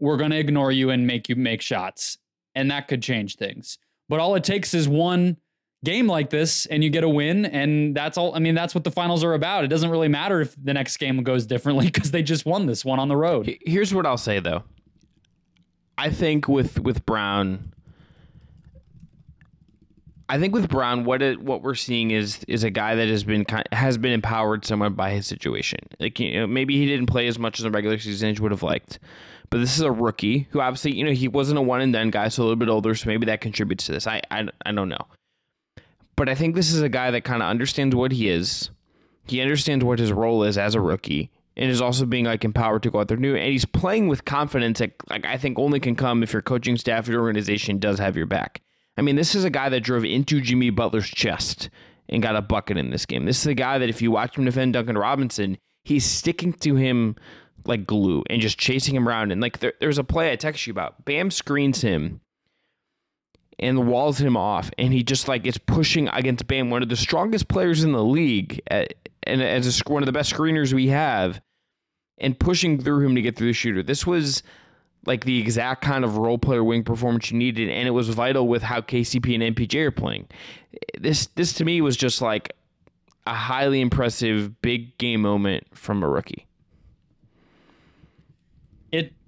[0.00, 2.18] we're going to ignore you and make you make shots
[2.54, 3.78] and that could change things.
[4.08, 5.38] But all it takes is one
[5.84, 8.84] game like this and you get a win and that's all I mean that's what
[8.84, 9.64] the finals are about.
[9.64, 12.84] It doesn't really matter if the next game goes differently cuz they just won this
[12.84, 13.56] one on the road.
[13.66, 14.64] Here's what I'll say though.
[15.98, 17.74] I think with with Braun
[20.28, 23.24] I think with Braun, what it, what we're seeing is is a guy that has
[23.24, 25.80] been has been empowered somewhat by his situation.
[26.00, 28.50] Like you know, maybe he didn't play as much as a regular season as would
[28.50, 28.98] have liked,
[29.54, 32.10] but this is a rookie who obviously, you know, he wasn't a one and done
[32.10, 34.04] guy, so a little bit older, so maybe that contributes to this.
[34.04, 35.06] I I, I don't know.
[36.16, 38.70] But I think this is a guy that kind of understands what he is.
[39.28, 42.82] He understands what his role is as a rookie and is also being like empowered
[42.82, 45.78] to go out there new and he's playing with confidence that like I think only
[45.78, 48.60] can come if your coaching staff, your organization does have your back.
[48.96, 51.70] I mean, this is a guy that drove into Jimmy Butler's chest
[52.08, 53.24] and got a bucket in this game.
[53.24, 56.74] This is a guy that if you watch him defend Duncan Robinson, he's sticking to
[56.74, 57.14] him
[57.66, 59.32] like glue and just chasing him around.
[59.32, 61.04] And like there, there's a play I text you about.
[61.04, 62.20] Bam screens him
[63.58, 66.96] and walls him off, and he just like is pushing against Bam, one of the
[66.96, 70.88] strongest players in the league, at, and as a, one of the best screeners we
[70.88, 71.40] have,
[72.18, 73.82] and pushing through him to get through the shooter.
[73.82, 74.42] This was
[75.06, 78.48] like the exact kind of role player wing performance you needed, and it was vital
[78.48, 80.28] with how KCP and MPJ are playing.
[80.98, 82.56] This this to me was just like
[83.26, 86.46] a highly impressive big game moment from a rookie.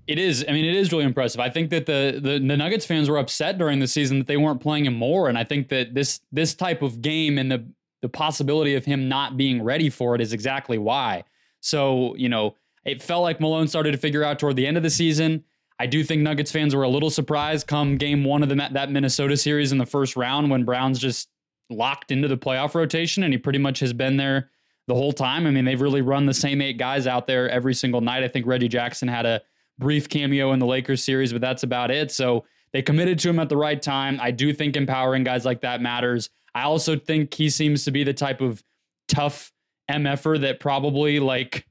[0.07, 0.45] It is.
[0.49, 1.41] I mean, it is really impressive.
[1.41, 4.37] I think that the, the the Nuggets fans were upset during the season that they
[4.37, 7.67] weren't playing him more, and I think that this this type of game and the
[8.03, 11.25] the possibility of him not being ready for it is exactly why.
[11.61, 14.83] So you know, it felt like Malone started to figure out toward the end of
[14.83, 15.45] the season.
[15.79, 18.91] I do think Nuggets fans were a little surprised come game one of the, that
[18.91, 21.29] Minnesota series in the first round when Braun's just
[21.69, 24.51] locked into the playoff rotation, and he pretty much has been there
[24.87, 25.47] the whole time.
[25.47, 28.23] I mean, they've really run the same eight guys out there every single night.
[28.23, 29.43] I think Reggie Jackson had a
[29.79, 32.11] brief cameo in the Lakers series, but that's about it.
[32.11, 34.19] So they committed to him at the right time.
[34.21, 36.31] I do think empowering guys like that matters.
[36.55, 38.63] I also think he seems to be the type of
[39.09, 39.53] tough
[39.91, 41.67] MFer that probably like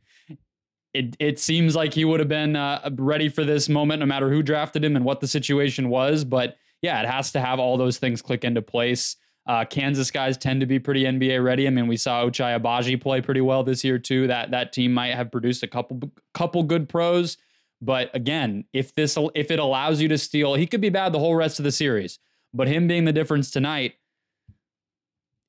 [0.94, 4.30] it, it seems like he would have been uh, ready for this moment no matter
[4.30, 6.24] who drafted him and what the situation was.
[6.24, 9.18] But yeah, it has to have all those things click into place.
[9.48, 11.68] Uh, Kansas guys tend to be pretty NBA ready.
[11.68, 14.28] I mean, we saw Ochai Agbaji play pretty well this year too.
[14.28, 17.38] That that team might have produced a couple couple good pros.
[17.82, 21.20] But again, if this if it allows you to steal, he could be bad the
[21.20, 22.20] whole rest of the series.
[22.54, 23.96] But him being the difference tonight,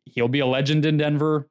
[0.04, 1.48] he'll be a legend in Denver.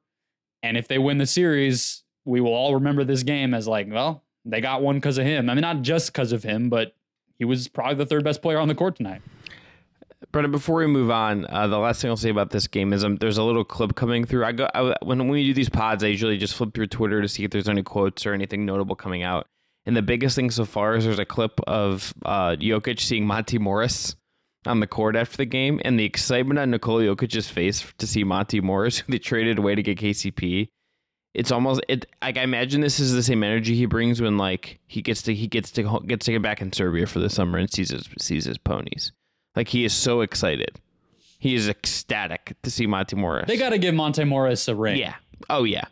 [0.62, 4.24] And if they win the series, we will all remember this game as like, well,
[4.44, 5.48] they got one because of him.
[5.48, 6.94] I mean, not just because of him, but
[7.38, 9.22] he was probably the third best player on the court tonight.
[10.32, 13.04] Brendon, before we move on, uh, the last thing I'll say about this game is
[13.04, 14.44] um, there's a little clip coming through.
[14.44, 17.28] I go I, when we do these pods, I usually just flip through Twitter to
[17.28, 19.46] see if there's any quotes or anything notable coming out.
[19.86, 23.58] And the biggest thing so far is there's a clip of uh, Jokic seeing Monte
[23.58, 24.16] Morris
[24.66, 28.24] on the court after the game, and the excitement on Nikola Jokic's face to see
[28.24, 30.68] Monte Morris, who they traded away to get KCP.
[31.34, 32.06] It's almost it.
[32.22, 35.34] Like I imagine this is the same energy he brings when like he gets to
[35.34, 38.08] he gets to gets to get back in Serbia for the summer and sees his
[38.18, 39.12] sees his ponies.
[39.54, 40.80] Like he is so excited.
[41.38, 43.46] He is ecstatic to see Monte Morris.
[43.48, 44.96] They got to give Monte Morris a ring.
[44.96, 45.14] Yeah.
[45.50, 45.84] Oh yeah.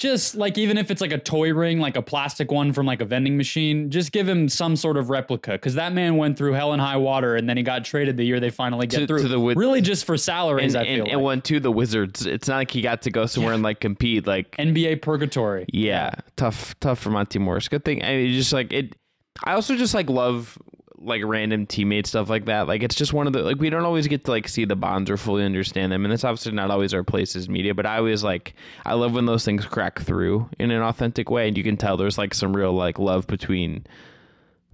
[0.00, 3.02] Just like even if it's like a toy ring, like a plastic one from like
[3.02, 6.54] a vending machine, just give him some sort of replica because that man went through
[6.54, 9.06] hell and high water, and then he got traded the year they finally get To-
[9.06, 9.20] through.
[9.22, 11.26] to the Wiz- really, just for salaries, And, I feel and, and like.
[11.26, 12.24] went to the Wizards.
[12.24, 14.26] It's not like he got to go somewhere and like compete.
[14.26, 15.66] Like NBA purgatory.
[15.70, 17.68] Yeah, tough, tough for Monte Morris.
[17.68, 18.02] Good thing.
[18.02, 18.96] I mean, just like it.
[19.44, 20.56] I also just like love
[21.02, 22.68] like random teammate stuff like that.
[22.68, 24.76] Like it's just one of the like we don't always get to like see the
[24.76, 27.74] bonds or fully understand them, and it's obviously not always our place as media.
[27.74, 31.48] But I always like I love when those things crack through in an authentic way,
[31.48, 33.86] and you can tell there's like some real like love between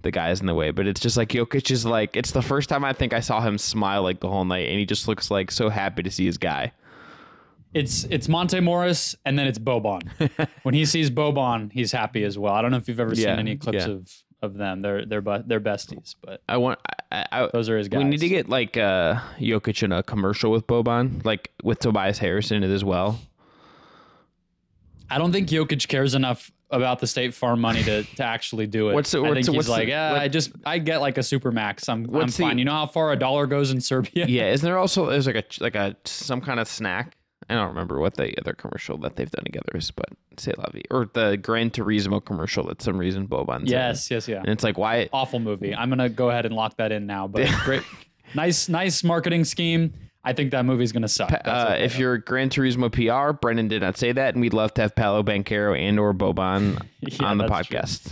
[0.01, 0.71] the guys in the way.
[0.71, 3.41] But it's just like Jokic is like it's the first time I think I saw
[3.41, 6.25] him smile like the whole night, and he just looks like so happy to see
[6.25, 6.73] his guy.
[7.73, 10.01] It's it's Monte Morris and then it's Boban.
[10.63, 12.53] when he sees Boban, he's happy as well.
[12.53, 13.91] I don't know if you've ever Yeah, seen any clips yeah.
[13.93, 14.11] of
[14.41, 14.81] of them.
[14.81, 16.79] They're they're bu- they're besties, but I want.
[17.11, 17.99] I, I, those are his guys.
[17.99, 22.17] We need to get like uh Jokic in a commercial with Boban, like with Tobias
[22.19, 23.19] Harris in it as well.
[25.09, 28.89] I don't think Jokic cares enough about the State Farm money to, to actually do
[28.89, 28.93] it.
[28.93, 30.99] What's the- I think the- he's what's the- like, yeah, what- I just I get
[31.01, 31.87] like a super max.
[31.87, 32.57] I'm I'm What's the- fine.
[32.57, 34.25] you know how far a dollar goes in Serbia?
[34.27, 37.16] Yeah, isn't there also there's like a like a some kind of snack?
[37.49, 40.05] I don't remember what the other commercial that they've done together is, but
[40.37, 42.65] say la vie or the Gran Turismo commercial.
[42.67, 43.67] That some reason Boban's in.
[43.77, 44.39] Yes, yes, yeah.
[44.39, 45.73] and it's like why Awful movie.
[45.73, 47.27] I'm gonna go ahead and lock that in now.
[47.27, 47.83] But great,
[48.35, 49.93] nice, nice marketing scheme.
[50.23, 51.31] I think that movie's gonna suck.
[51.31, 51.37] Uh,
[51.69, 51.99] okay, if though.
[51.99, 55.23] you're Gran Turismo PR, Brendon did not say that, and we'd love to have Paolo
[55.23, 57.77] Banchero and or Boban Yeah, on the that's true.
[57.79, 58.11] podcast.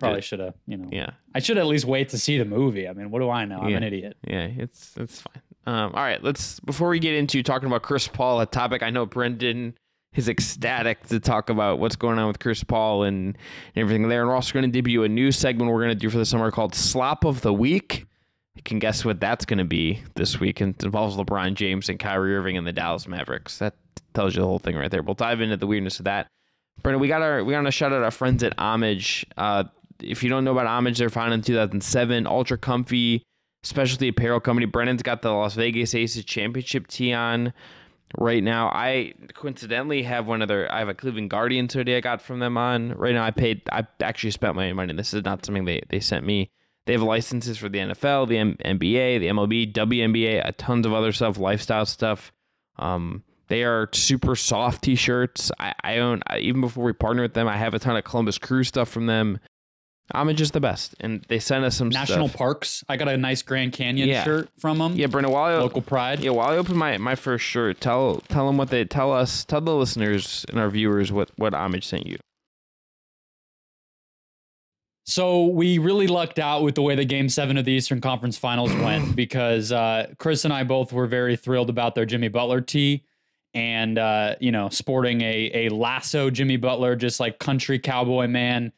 [0.00, 1.10] probably should have, you know, Yeah.
[1.34, 2.88] I should at least wait to see the movie.
[2.88, 3.60] I mean, what do I know?
[3.60, 3.76] I'm Yeah.
[3.76, 4.16] an idiot.
[4.26, 5.42] Yeah, it's it's fine.
[5.68, 8.88] Um, all right, let's before we get into talking about Chris Paul, a topic I
[8.88, 9.76] know Brendon
[10.14, 13.36] is ecstatic to talk about what's going on with Chris Paul and,
[13.74, 14.22] and everything there.
[14.22, 16.24] And we're also going to debut a new segment we're going to do for the
[16.24, 18.06] summer called Slop of the Week.
[18.54, 20.62] You can guess what that's going to be this week.
[20.62, 23.58] And it involves LeBron James and Kyrie Irving and the Dallas Mavericks.
[23.58, 23.74] That
[24.14, 25.02] tells you the whole thing right there.
[25.02, 26.28] We'll dive into the weirdness of that.
[26.82, 29.26] Brendon, we got our we got to shout out our friends at Homage.
[29.36, 29.64] Uh,
[30.00, 32.26] if you don't know about Homage, they're founded in 2007.
[32.26, 33.22] Ultra comfy
[33.68, 34.66] specialty apparel company.
[34.66, 37.52] Brendon's got the Las Vegas Aces championship tee on
[38.16, 38.68] right now.
[38.68, 40.72] I coincidentally have one of their.
[40.72, 43.24] I have a Cleveland Guardians hoodie I got from them on right now.
[43.24, 43.62] I paid.
[43.70, 44.94] I actually spent my money.
[44.94, 46.50] This is not something they they sent me.
[46.86, 50.94] They have licenses for the NFL, the M- NBA, the MLB, WNBA, a tons of
[50.94, 52.32] other stuff, lifestyle stuff.
[52.78, 55.50] Um, they are super soft t-shirts.
[55.58, 57.46] I, I own I, even before we partner with them.
[57.46, 59.38] I have a ton of Columbus Crew stuff from them.
[60.14, 62.38] Homage is the best, and they sent us some National stuff.
[62.38, 62.82] parks.
[62.88, 64.24] I got a nice Grand Canyon Yeah.
[64.24, 64.94] shirt from them.
[64.96, 65.30] Yeah, Brendon.
[65.32, 66.20] While I, Local pride.
[66.20, 69.44] Yeah, while I open my, my first shirt, tell tell them what they tell us,
[69.44, 72.16] tell the listeners and our viewers what what Homage sent you.
[75.04, 78.36] So we really lucked out with the way the Game Seven of the Eastern Conference
[78.36, 82.60] Finals went because uh, Chris and I both were very thrilled about their Jimmy Butler
[82.60, 83.04] tee,
[83.54, 88.72] and uh, you know, sporting a a lasso Jimmy Butler, just like country cowboy man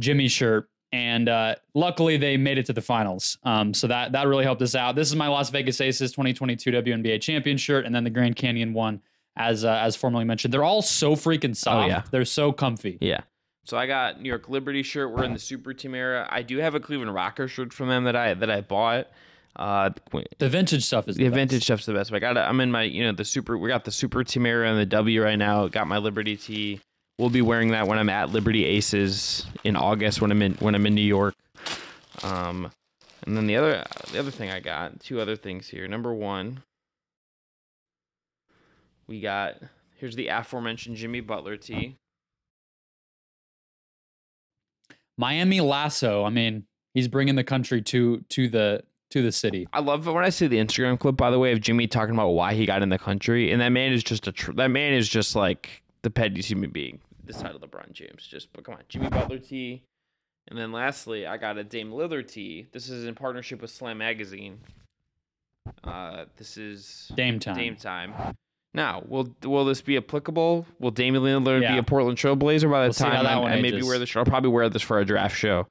[0.00, 0.68] Jimmy shirt.
[0.92, 3.38] And uh, luckily they made it to the finals.
[3.42, 4.94] Um, so that that really helped us out.
[4.96, 8.72] This is my Las Vegas Aces 2022 WNBA champion shirt, and then the Grand Canyon
[8.72, 9.00] one,
[9.36, 10.54] as uh, as formerly mentioned.
[10.54, 11.88] They're all so freaking soft.
[11.88, 12.02] yeah.
[12.10, 12.98] They're so comfy.
[13.00, 13.20] Yeah.
[13.64, 15.10] So I got New York Liberty shirt.
[15.10, 16.28] We're in the Super Team era.
[16.30, 19.08] I do have a Cleveland Rocker shirt from them that I that I bought.
[19.56, 19.90] Uh,
[20.38, 21.34] The vintage stuff is the the, best.
[21.36, 22.10] vintage stuff's the best.
[22.10, 22.36] But I got.
[22.36, 23.58] I'm in my you know the super.
[23.58, 25.66] We got the Super Team era and the W right now.
[25.66, 26.80] Got my Liberty tee.
[27.18, 30.74] We'll be wearing that when I'm at Liberty Aces in August when I'm in when
[30.74, 31.34] I'm in New York.
[32.22, 32.70] Um,
[33.26, 35.88] and then the other the other thing I got two other things here.
[35.88, 36.62] Number one,
[39.06, 39.54] we got
[39.94, 41.96] here's the aforementioned Jimmy Butler tee.
[45.18, 46.24] Miami Lasso.
[46.24, 49.66] I mean, he's bringing the country to to the to the city.
[49.72, 52.14] I love it when I see the Instagram clip, by the way, of Jimmy talking
[52.14, 54.68] about why he got in the country, and that man is just a tr- that
[54.68, 58.24] man is just like the pettiest human being this side of LeBron James.
[58.24, 59.82] Just but come on, Jimmy Butler T.
[60.46, 62.66] and then lastly, I got a Dame Lillard T.
[62.70, 64.60] This is in partnership with Slam Magazine.
[65.82, 67.56] Uh, this is Dame time.
[67.56, 68.14] Dame time.
[68.72, 70.64] Now, will will this be applicable?
[70.78, 71.72] Will Damian Lillard Yeah.
[71.72, 74.14] be a Portland Trailblazer by the We'll time that I, one I maybe wear this?
[74.14, 75.66] I'll probably wear this for a draft show.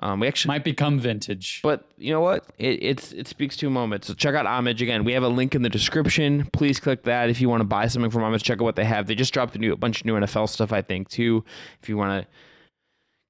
[0.00, 1.60] Um, we actually Might become vintage.
[1.62, 2.44] but you know what?
[2.58, 4.04] It it's it speaks to a moment.
[4.04, 5.04] So check out Homage again.
[5.04, 6.48] We have a link in the description.
[6.52, 8.42] Please click that if you want to buy something from Homage.
[8.42, 9.06] Check out what they have.
[9.06, 11.44] They just dropped a new a bunch of new NFL stuff, I think, too.
[11.82, 12.28] If you want to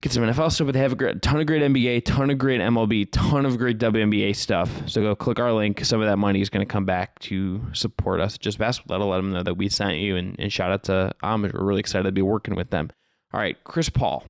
[0.01, 2.39] get some NFL stuff, but they have a great, ton of great NBA, ton of
[2.39, 4.71] great MLB, ton of great WNBA stuff.
[4.87, 5.85] So go click our link.
[5.85, 8.39] Some of that money is going to come back to support us.
[8.39, 8.99] Just basketball.
[8.99, 10.17] That'll let them know that we sent you.
[10.17, 11.53] And, and shout out to Homage.
[11.53, 12.91] We're really excited to be working with them.
[13.33, 14.25] All right, Chris Paul.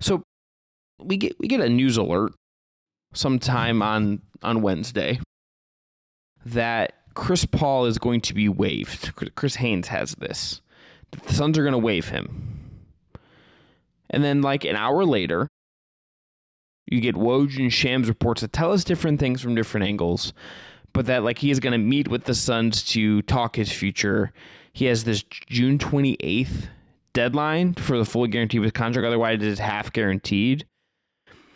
[0.00, 0.22] So
[1.04, 2.32] we get we get a news alert
[3.14, 3.82] sometime mm-hmm.
[3.82, 5.20] on on Wednesday
[6.44, 9.12] that Chris Paul is going to be waived.
[9.34, 10.60] Chris Haynes has this.
[11.10, 12.58] The Suns are going to waive him.
[14.10, 15.48] And then like an hour later,
[16.86, 20.32] you get Woj and Shams reports that tell us different things from different angles,
[20.92, 24.32] but that like he is going to meet with the Suns to talk his future.
[24.72, 26.68] He has this June 28th
[27.12, 29.06] deadline for the full guarantee of his contract.
[29.06, 30.66] Otherwise, it is half guaranteed.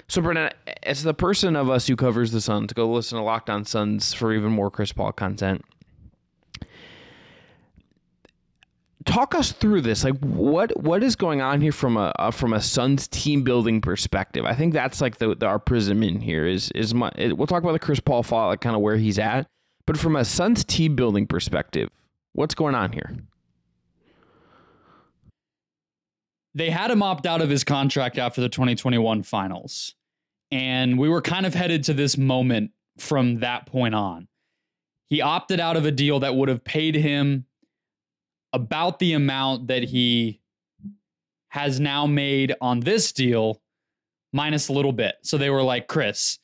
[0.08, 0.50] So, Brendon,
[0.84, 4.14] as the person of us who covers the Suns, go listen to Locked On Suns
[4.14, 5.64] for even more Chris Paul content.
[9.04, 10.04] Talk us through this.
[10.04, 13.80] Like, what what is going on here from a, uh from a Suns team building
[13.80, 14.44] perspective?
[14.44, 17.10] I think that's like the, the our prism in here is is my.
[17.16, 19.46] It, we'll talk about the Chris Paul fall, like kind of where he's at,
[19.86, 21.88] but from a Suns team building perspective,
[22.32, 23.16] what's going on here?
[26.56, 29.94] They had him opt out of his contract after the 2021 finals.
[30.50, 34.26] And we were kind of headed to this moment from that point on.
[35.04, 37.44] He opted out of a deal that would have paid him
[38.54, 40.40] about the amount that he
[41.48, 43.60] has now made on this deal,
[44.32, 45.16] minus a little bit.
[45.22, 46.38] So they were like, Chris,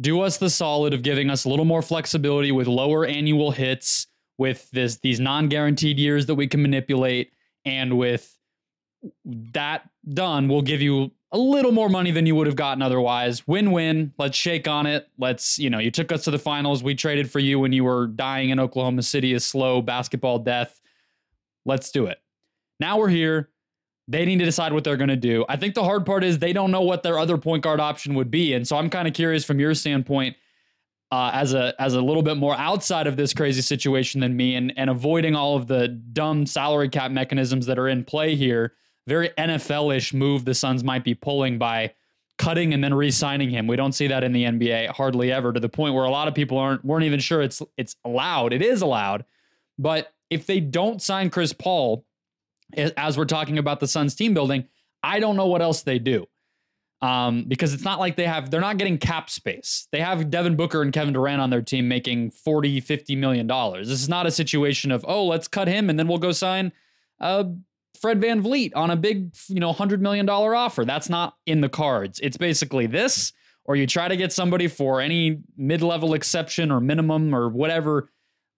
[0.00, 4.08] do us the solid of giving us a little more flexibility with lower annual hits,
[4.36, 7.32] with this these non-guaranteed years that we can manipulate,
[7.64, 8.37] and with
[9.24, 13.46] that done, we'll give you a little more money than you would have gotten otherwise.
[13.46, 14.12] Win win.
[14.18, 15.08] Let's shake on it.
[15.18, 16.82] Let's, you know, you took us to the finals.
[16.82, 20.80] We traded for you when you were dying in Oklahoma City a slow basketball death.
[21.66, 22.18] Let's do it.
[22.80, 23.50] Now we're here.
[24.10, 25.44] They need to decide what they're going to do.
[25.50, 28.14] I think the hard part is they don't know what their other point guard option
[28.14, 28.54] would be.
[28.54, 30.36] And so I'm kind of curious from your standpoint.
[31.10, 34.56] Uh, as a as a little bit more outside of this crazy situation than me
[34.56, 38.74] and and avoiding all of the dumb salary cap mechanisms that are in play here
[39.08, 41.94] very NFL-ish move the Suns might be pulling by
[42.36, 43.66] cutting and then re-signing him.
[43.66, 46.28] We don't see that in the NBA hardly ever to the point where a lot
[46.28, 48.52] of people aren't weren't even sure it's it's allowed.
[48.52, 49.24] It is allowed.
[49.78, 52.04] But if they don't sign Chris Paul
[52.96, 54.68] as we're talking about the Suns team building,
[55.02, 56.26] I don't know what else they do.
[57.00, 59.88] Um, because it's not like they have they're not getting cap space.
[59.90, 63.88] They have Devin Booker and Kevin Durant on their team making 40, 50 million dollars.
[63.88, 66.72] This is not a situation of, oh, let's cut him and then we'll go sign
[67.20, 67.44] uh
[68.00, 70.84] Fred VanVleet on a big, you know, $100 million offer.
[70.84, 72.20] That's not in the cards.
[72.22, 73.32] It's basically this,
[73.64, 78.10] or you try to get somebody for any mid level exception or minimum or whatever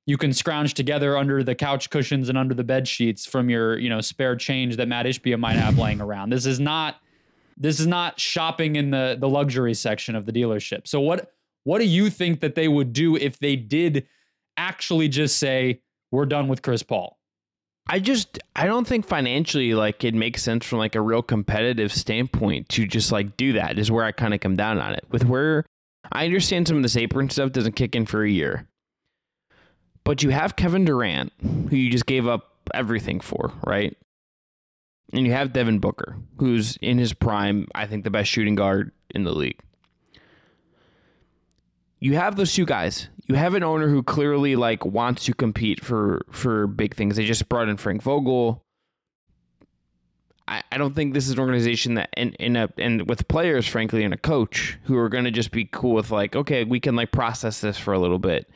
[0.07, 3.78] you can scrounge together under the couch cushions and under the bed sheets from your,
[3.78, 6.30] you know, spare change that Matt Ishbia might have laying around.
[6.30, 6.97] This is not.
[7.57, 10.88] This is not shopping in the the luxury section of the dealership.
[10.88, 11.32] So what
[11.64, 14.07] what do you think that they would do if they did
[14.57, 17.19] actually just say we're done with Chris Paul?
[17.87, 21.93] I just I don't think financially like it makes sense from like a real competitive
[21.93, 25.05] standpoint to just like do that is where I kind of come down on it.
[25.11, 25.64] With where
[26.12, 28.68] I understand some of this apron stuff doesn't kick in for a year.
[30.05, 33.97] But you have Kevin Durant, who you just gave up everything for, right?
[35.12, 38.93] and you have Devin Booker, who's in his prime, I think the best shooting guard
[39.14, 39.59] in the league.
[42.01, 43.09] You have those two guys.
[43.26, 47.16] You have an owner who clearly like wants to compete for for big things.
[47.16, 48.64] They just brought in Frank Vogel.
[50.48, 53.28] I, I don't think this is an organization that and in a uh, and with
[53.28, 56.80] players, frankly, and a coach who are gonna just be cool with like, okay, we
[56.80, 58.51] can like process this for a little bit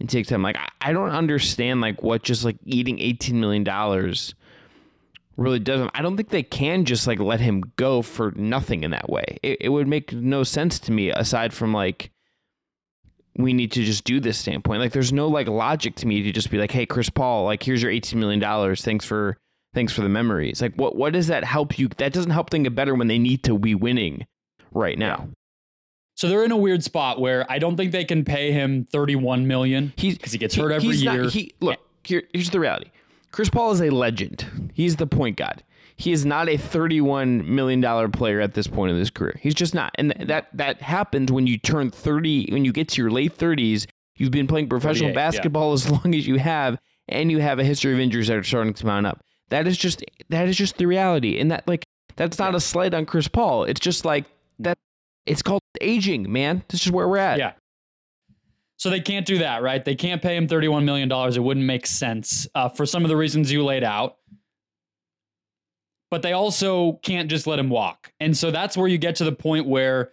[0.00, 0.42] and take time.
[0.42, 4.34] Like I, I don't understand like what just like eating eighteen million dollars
[5.36, 5.90] really doesn't.
[5.94, 9.38] I don't think they can just like let him go for nothing in that way.
[9.42, 12.10] It, it would make no sense to me aside from like
[13.42, 14.80] we need to just do this standpoint.
[14.80, 17.62] Like there's no like logic to me to just be like, hey, Chris Paul, like
[17.62, 18.82] here's your eighteen million dollars.
[18.82, 19.36] Thanks for
[19.74, 20.60] thanks for the memories.
[20.60, 21.88] Like what what does that help you?
[21.88, 24.26] That doesn't help them get better when they need to be winning
[24.72, 25.28] right now.
[26.14, 29.46] So they're in a weird spot where I don't think they can pay him 31
[29.46, 31.22] million because he gets hurt every he's year.
[31.22, 32.90] Not, he look here, here's the reality.
[33.32, 34.70] Chris Paul is a legend.
[34.74, 35.62] He's the point guard.
[36.00, 39.38] He is not a $31 million player at this point in his career.
[39.38, 39.94] He's just not.
[39.96, 43.86] And that that happens when you turn 30, when you get to your late 30s.
[44.16, 45.74] You've been playing professional basketball yeah.
[45.74, 48.72] as long as you have, and you have a history of injuries that are starting
[48.72, 49.22] to mount up.
[49.50, 51.38] That is just that is just the reality.
[51.38, 51.84] And that like
[52.16, 52.56] that's not yeah.
[52.56, 53.64] a slight on Chris Paul.
[53.64, 54.24] It's just like
[54.58, 54.78] that
[55.26, 56.64] it's called aging, man.
[56.70, 57.38] This is where we're at.
[57.38, 57.52] Yeah.
[58.78, 59.84] So they can't do that, right?
[59.84, 61.12] They can't pay him $31 million.
[61.12, 64.16] It wouldn't make sense uh, for some of the reasons you laid out.
[66.10, 68.12] But they also can't just let him walk.
[68.18, 70.12] And so that's where you get to the point where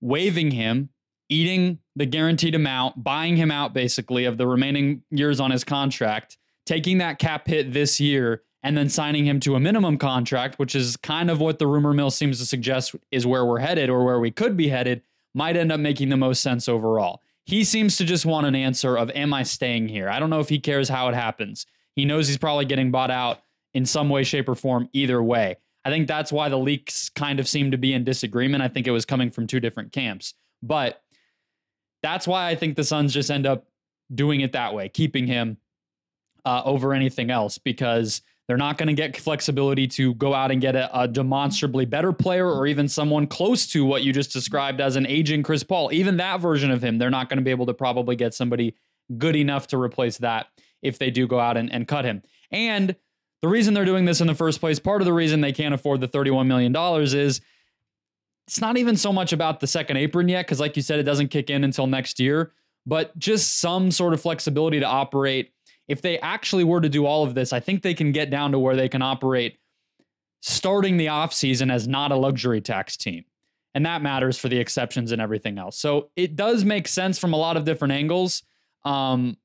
[0.00, 0.88] waiving him,
[1.28, 6.38] eating the guaranteed amount, buying him out basically of the remaining years on his contract,
[6.64, 10.74] taking that cap hit this year, and then signing him to a minimum contract, which
[10.74, 14.04] is kind of what the rumor mill seems to suggest is where we're headed or
[14.04, 15.02] where we could be headed,
[15.34, 17.22] might end up making the most sense overall.
[17.44, 20.08] He seems to just want an answer of, Am I staying here?
[20.08, 21.64] I don't know if he cares how it happens.
[21.94, 23.40] He knows he's probably getting bought out
[23.76, 25.54] in some way, shape, or form either way.
[25.84, 28.62] I think that's why the leaks kind of seem to be in disagreement.
[28.62, 30.32] I think it was coming from two different camps.
[30.62, 31.02] But
[32.02, 33.66] that's why I think the Suns just end up
[34.14, 35.58] doing it that way, keeping him
[36.46, 40.62] uh, over anything else, because they're not going to get flexibility to go out and
[40.62, 44.80] get a, a, demonstrably better player or even someone close to what you just described
[44.80, 45.92] as an aging Chris Paul.
[45.92, 48.74] Even that version of him, they're not going to be able to probably get somebody
[49.18, 50.46] good enough to replace that
[50.80, 52.22] if they do go out and, and cut him.
[52.50, 52.96] And
[53.42, 55.74] the reason they're doing this in the first place, part of the reason they can't
[55.74, 56.74] afford the $31 million
[57.16, 57.40] is
[58.46, 61.04] it's not even so much about the second apron yet, because like you said, it
[61.04, 62.52] doesn't kick in until next year,
[62.86, 65.52] but just some sort of flexibility to operate
[65.88, 68.52] if they actually were to do all of this, I think they can get down
[68.52, 69.58] to where they can operate
[70.42, 73.24] starting the offseason as not a luxury tax team.
[73.74, 75.78] And that matters for the exceptions and everything else.
[75.78, 78.42] So it does make sense from a lot of different angles.
[78.84, 79.36] Um,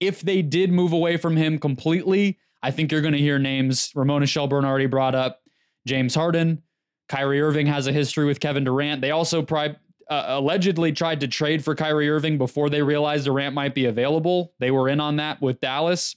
[0.00, 3.92] if they did move away from him completely, I think you're going to hear names
[3.94, 5.42] Ramona Shelburne already brought up,
[5.86, 6.62] James Harden.
[7.10, 9.02] Kyrie Irving has a history with Kevin Durant.
[9.02, 9.76] They also pri-
[10.08, 14.54] uh, allegedly tried to trade for Kyrie Irving before they realized Durant might be available.
[14.60, 16.16] They were in on that with Dallas.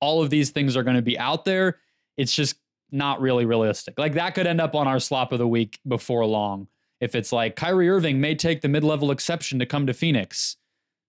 [0.00, 1.78] All of these things are going to be out there.
[2.16, 2.54] It's just
[2.92, 3.98] not really realistic.
[3.98, 6.68] Like that could end up on our slop of the week before long.
[7.00, 10.56] If it's like Kyrie Irving may take the mid level exception to come to Phoenix,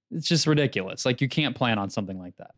[0.10, 1.06] it's just ridiculous.
[1.06, 2.56] Like you can't plan on something like that.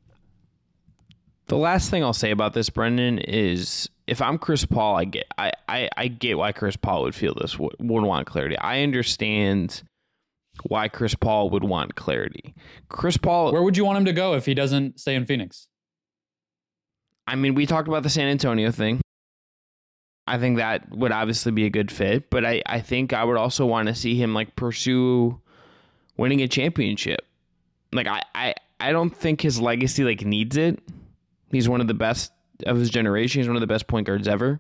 [1.48, 5.26] The last thing I'll say about this, Brendon, is if I'm Chris Paul, I get
[5.38, 8.58] I, I, I get why Chris Paul would feel this would, would want clarity.
[8.58, 9.84] I understand
[10.64, 12.56] why Chris Paul would want clarity.
[12.90, 15.68] Chris Paul Where would you want him to go if he doesn't stay in Phoenix?
[17.28, 19.02] I mean, we talked about the San Antonio thing.
[20.28, 23.38] I think that would obviously be a good fit, but I, I think I would
[23.38, 25.40] also want to see him like pursue
[26.18, 27.26] winning a championship.
[27.92, 30.80] Like I, I, I don't think his legacy like needs it.
[31.56, 32.34] He's one of the best
[32.66, 33.40] of his generation.
[33.40, 34.60] He's one of the best point guards ever.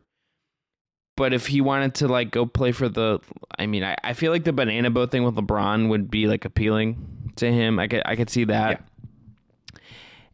[1.18, 3.20] But if he wanted to like go play for the,
[3.60, 6.46] I mean, I, I feel like the banana boat thing with LeBron would be like
[6.46, 7.80] appealing to him.
[7.80, 8.82] I could I could see that,
[9.74, 9.80] yeah.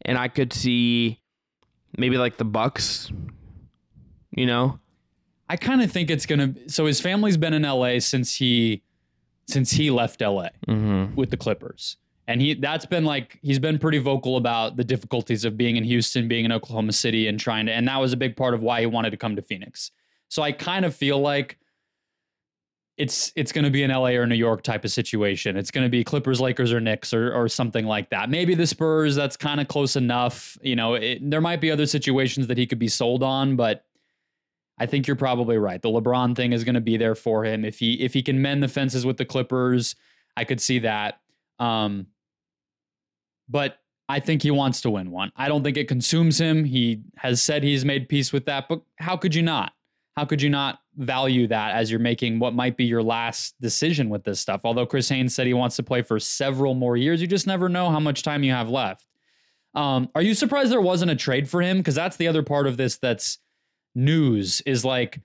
[0.02, 1.20] and I could see
[1.98, 3.10] maybe like the Bucks.
[4.30, 4.78] You know,
[5.48, 6.54] I kind of think it's gonna.
[6.68, 8.84] So his family's been in LA since he
[9.48, 11.16] since he left LA mm-hmm.
[11.16, 11.96] with the Clippers.
[12.28, 15.84] And he that's been like he's been pretty vocal about the difficulties of being in
[15.84, 18.62] Houston, being in Oklahoma City and trying to and that was a big part of
[18.62, 19.90] why he wanted to come to Phoenix.
[20.28, 21.58] So I kind of feel like
[22.96, 25.56] it's it's going to be an LA or New York type of situation.
[25.56, 28.30] It's going to be Clippers, Lakers, or Knicks, or or something like that.
[28.30, 29.14] Maybe the Spurs.
[29.16, 30.56] That's kind of close enough.
[30.62, 33.84] You know, it, there might be other situations that he could be sold on, but
[34.78, 35.80] I think you're probably right.
[35.80, 38.42] The LeBron thing is going to be there for him if he if he can
[38.42, 39.96] mend the fences with the Clippers.
[40.36, 41.20] I could see that.
[41.58, 42.06] Um,
[43.52, 43.78] but
[44.08, 45.30] I think he wants to win one.
[45.36, 46.64] I don't think it consumes him.
[46.64, 49.72] He has said he's made peace with that, but how could you not?
[50.16, 54.10] How could you not value that as you're making what might be your last decision
[54.10, 54.62] with this stuff?
[54.64, 57.68] Although Chris Haynes said he wants to play for several more years, you just never
[57.68, 59.06] know how much time you have left.
[59.74, 61.78] Um, are you surprised there wasn't a trade for him?
[61.78, 63.38] Because that's the other part of this that's
[63.94, 65.20] news is like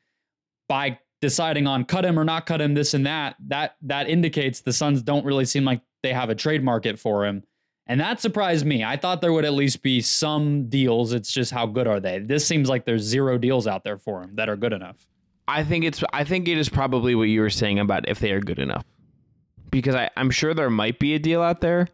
[0.69, 4.61] by deciding on cut him or not cut him, this and that, that that indicates
[4.61, 7.43] the Suns don't really seem like they have a trade market for him.
[7.88, 8.83] And that surprised me.
[8.83, 11.13] I thought there would at least be some deals.
[11.13, 12.19] It's just how good are they?
[12.19, 15.07] This seems like there's zero deals out there for him that are good enough.
[15.47, 18.31] I think it's I think it is probably what you were saying about if they
[18.31, 18.83] are good enough.
[19.71, 21.88] Because I, I'm sure there might be a deal out there.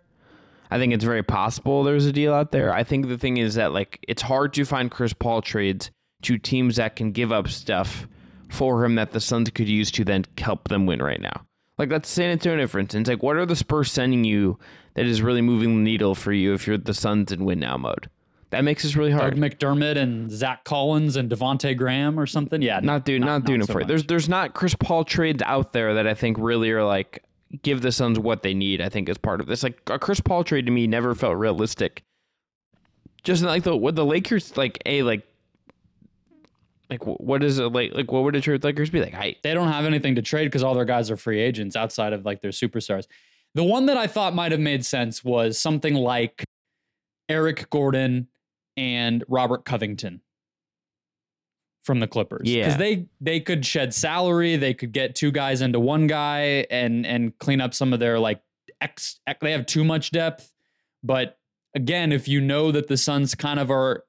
[0.72, 2.74] I think it's very possible there's a deal out there.
[2.74, 5.92] I think the thing is that like it's hard to find Chris Paul trades
[6.24, 8.08] to teams that can give up stuff
[8.50, 11.46] for him that the Suns could use to then help them win right now.
[11.78, 13.08] Like that's San Antonio, for instance.
[13.08, 14.58] Like, what are the Spurs sending you
[14.96, 17.78] that is really moving the needle for you if you're the Suns in win now
[17.78, 18.10] mode?
[18.54, 19.34] That makes this really hard.
[19.34, 22.62] Doug McDermott and Zach Collins and Devonte Graham or something.
[22.62, 23.88] Yeah, not doing not, not doing not it for you.
[23.88, 27.24] There's there's not Chris Paul trades out there that I think really are like
[27.64, 28.80] give the Suns what they need.
[28.80, 29.64] I think is part of this.
[29.64, 32.04] Like a Chris Paul trade to me never felt realistic.
[33.24, 35.24] Just like the what the Lakers like a like
[36.92, 37.94] like what is it like?
[37.96, 39.16] Like what would a trade Lakers be like?
[39.16, 42.14] I they don't have anything to trade because all their guys are free agents outside
[42.14, 43.08] of like their superstars.
[43.56, 46.44] The one that I thought might have made sense was something like
[47.30, 48.28] Eric Gordon
[48.76, 50.22] and Robert Covington
[51.84, 52.50] from the Clippers.
[52.50, 56.66] Yeah, because they they could shed salary, they could get two guys into one guy,
[56.72, 58.42] and and clean up some of their like
[58.82, 59.20] X.
[59.42, 60.52] They have too much depth,
[61.04, 61.38] but
[61.76, 64.04] again, if you know that the Suns kind of are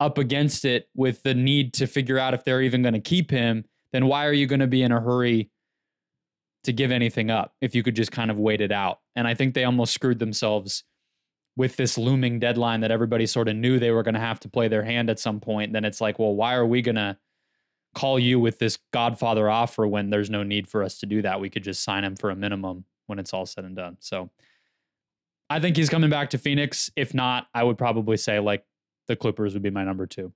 [0.00, 3.30] up against it with the need to figure out if they're even going to keep
[3.30, 5.50] him, then why are you going to be in a hurry
[6.64, 9.00] to give anything up if you could just kind of wait it out?
[9.16, 10.84] And I think they almost screwed themselves
[11.56, 14.48] with this looming deadline that everybody sort of knew they were going to have to
[14.48, 15.72] play their hand at some point.
[15.72, 17.16] Then it's like, well, why are we going to
[17.94, 21.40] call you with this Godfather offer when there's no need for us to do that?
[21.40, 23.96] We could just sign him for a minimum when it's all said and done.
[23.98, 24.30] So
[25.50, 26.92] I think he's coming back to Phoenix.
[26.94, 28.64] If not, I would probably say like
[29.08, 30.32] the Clippers would be my number two.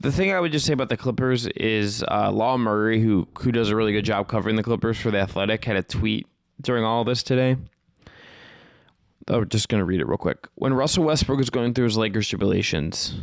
[0.00, 3.50] The thing I would just say about the Clippers is uh, Law Murray, who who
[3.50, 6.26] does a really good job covering the Clippers for the Athletic, had a tweet
[6.60, 7.56] during all this today.
[9.28, 10.46] I'm just going to read it real quick.
[10.54, 13.14] When Russell Westbrook was going through his Lakers tribulations,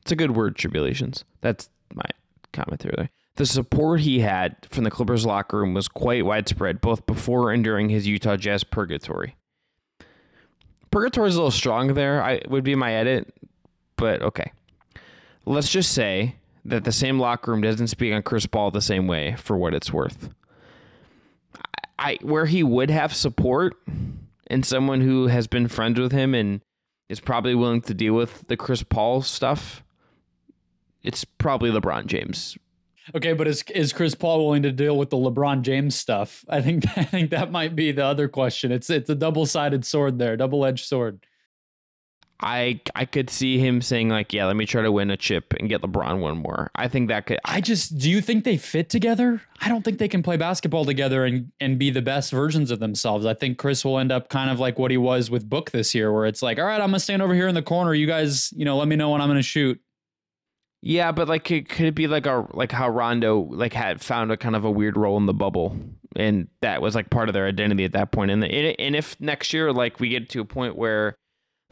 [0.00, 1.24] it's a good word, tribulations.
[1.40, 2.04] That's my
[2.52, 3.10] commentary there.
[3.36, 7.62] The support he had from the Clippers locker room was quite widespread, both before and
[7.62, 9.36] during his Utah Jazz purgatory.
[10.90, 12.22] Purgatory is a little strong there.
[12.22, 13.32] I would be my edit
[14.02, 14.50] but okay.
[15.44, 19.06] Let's just say that the same locker room doesn't speak on Chris Paul the same
[19.06, 20.30] way for what it's worth.
[21.98, 23.76] I where he would have support
[24.48, 26.60] and someone who has been friends with him and
[27.08, 29.82] is probably willing to deal with the Chris Paul stuff.
[31.02, 32.56] It's probably LeBron James.
[33.14, 36.44] Okay, but is is Chris Paul willing to deal with the LeBron James stuff?
[36.48, 38.70] I think I think that might be the other question.
[38.70, 41.26] It's it's a double sided sword there, double edged sword.
[42.42, 45.54] I I could see him saying like, yeah, let me try to win a chip
[45.58, 46.70] and get LeBron one more.
[46.74, 47.38] I think that could.
[47.44, 49.42] I just do you think they fit together?
[49.60, 52.80] I don't think they can play basketball together and and be the best versions of
[52.80, 53.24] themselves.
[53.24, 55.94] I think Chris will end up kind of like what he was with Book this
[55.94, 57.94] year, where it's like, all right, I'm gonna stand over here in the corner.
[57.94, 59.80] You guys, you know, let me know when I'm gonna shoot.
[60.84, 64.32] Yeah, but like, could, could it be like a like how Rondo like had found
[64.32, 65.76] a kind of a weird role in the bubble,
[66.16, 68.32] and that was like part of their identity at that point.
[68.32, 71.14] And the, and if next year like we get to a point where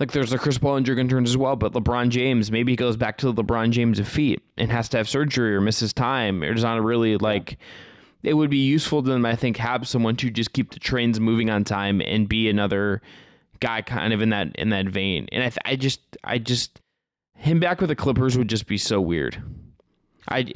[0.00, 2.96] like there's the Chris Paul injury concerns as well, but LeBron James maybe he goes
[2.96, 6.42] back to the LeBron James of feet and has to have surgery or misses time
[6.42, 7.58] or does not really like.
[8.22, 11.20] It would be useful to them, I think, have someone to just keep the trains
[11.20, 13.00] moving on time and be another
[13.60, 15.28] guy kind of in that in that vein.
[15.32, 16.80] And I, th- I just, I just,
[17.34, 19.42] him back with the Clippers would just be so weird.
[20.28, 20.52] I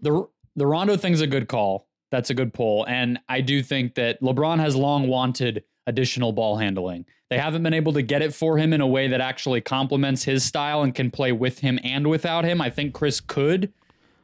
[0.00, 1.86] the the Rondo thing's a good call.
[2.10, 6.56] That's a good pull, and I do think that LeBron has long wanted additional ball
[6.56, 7.04] handling.
[7.30, 10.24] They haven't been able to get it for him in a way that actually complements
[10.24, 12.60] his style and can play with him and without him.
[12.60, 13.72] I think Chris could,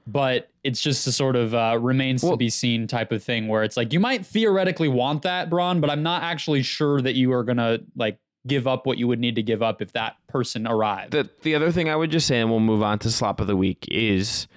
[0.06, 3.48] but it's just a sort of uh, remains well, to be seen type of thing
[3.48, 7.14] where it's like you might theoretically want that, Braun, but I'm not actually sure that
[7.14, 10.16] you are gonna like give up what you would need to give up if that
[10.28, 11.12] person arrived.
[11.12, 13.46] The the other thing I would just say, and we'll move on to slop of
[13.46, 14.48] the week, is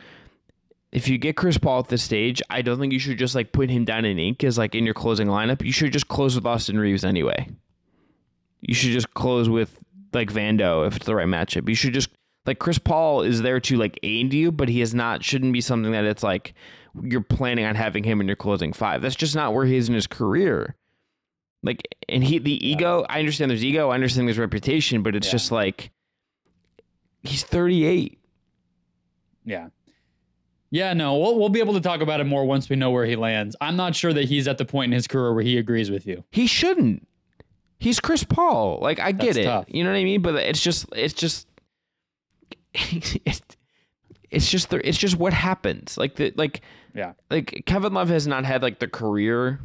[0.91, 3.51] if you get Chris Paul at this stage, I don't think you should just like
[3.51, 5.63] put him down in ink as like in your closing lineup.
[5.63, 7.47] You should just close with Austin Reaves anyway.
[8.61, 9.79] You should just close with
[10.13, 11.69] like Vando if it's the right matchup.
[11.69, 12.09] You should just
[12.45, 15.61] like Chris Paul is there to like aid you, but he is not shouldn't be
[15.61, 16.53] something that it's like
[17.01, 19.01] you're planning on having him in your closing five.
[19.01, 20.75] That's just not where he is in his career.
[21.63, 23.05] Like, and he the ego.
[23.07, 23.89] I understand there's ego.
[23.91, 25.31] I understand there's reputation, but it's Yeah.
[25.31, 25.91] just like
[27.23, 28.19] he's 38.
[29.45, 29.67] Yeah.
[30.73, 33.05] Yeah, no, we'll, we'll be able to talk about it more once we know where
[33.05, 33.55] he lands.
[33.59, 36.07] I'm not sure that he's at the point in his career where he agrees with
[36.07, 36.23] you.
[36.31, 37.05] He shouldn't.
[37.77, 38.79] He's Chris Paul.
[38.81, 39.43] Like I get That's it.
[39.43, 39.65] tough.
[39.67, 40.21] You know what I mean?
[40.21, 41.47] But it's just it's just
[42.73, 43.41] it's,
[44.29, 45.97] it's just the, it's just what happens.
[45.97, 46.61] Like the like
[46.95, 47.13] Yeah.
[47.29, 49.59] like Kevin Love has not had like the career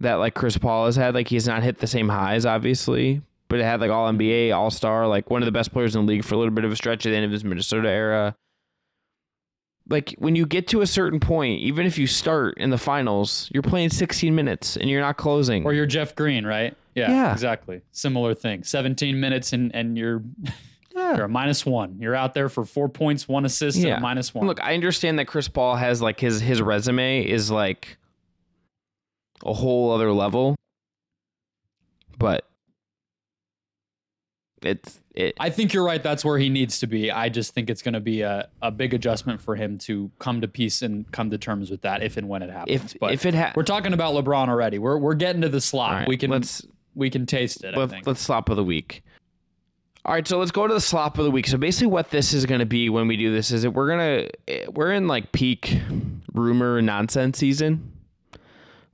[0.00, 1.14] that like Chris Paul has had.
[1.14, 4.70] Like he's not hit the same highs, obviously, but it had like All NBA, All
[4.70, 6.72] Star, like one of the best players in the league for a little bit of
[6.72, 8.36] a stretch at the end of his Minnesota era.
[9.88, 13.50] Like when you get to a certain point, even if you start in the finals,
[13.52, 15.64] you're playing 16 minutes and you're not closing.
[15.64, 16.74] Or you're Jeff Green, right?
[16.94, 17.32] Yeah, Yeah.
[17.32, 17.82] exactly.
[17.92, 18.64] Similar thing.
[18.64, 20.22] 17 minutes and, and you're
[20.96, 21.16] yeah.
[21.16, 21.98] you're a minus one.
[22.00, 23.96] You're out there for four points, one assist, and Yeah.
[23.98, 24.46] a minus one.
[24.46, 27.98] Look, I understand that Chris Paul has like his his resume is like
[29.44, 30.56] a whole other level,
[32.16, 32.46] but
[34.62, 35.34] it's it.
[35.38, 36.02] I think you're right.
[36.02, 37.10] That's where he needs to be.
[37.10, 40.40] I just think it's going to be a, a big adjustment for him to come
[40.40, 42.94] to peace and come to terms with that if and when it happens.
[42.94, 44.78] if but if it ha- we're talking about LeBron already.
[44.78, 45.90] We're we're getting to the slot.
[45.90, 47.74] All right, we can let's we can taste it.
[47.90, 48.06] Think.
[48.06, 49.02] let's slop of the week.
[50.06, 51.46] All right, so let's go to the slop of the week.
[51.46, 53.88] So basically, what this is going to be when we do this is that we're
[53.88, 55.80] gonna eh, we're in like peak
[56.32, 57.90] rumor nonsense season.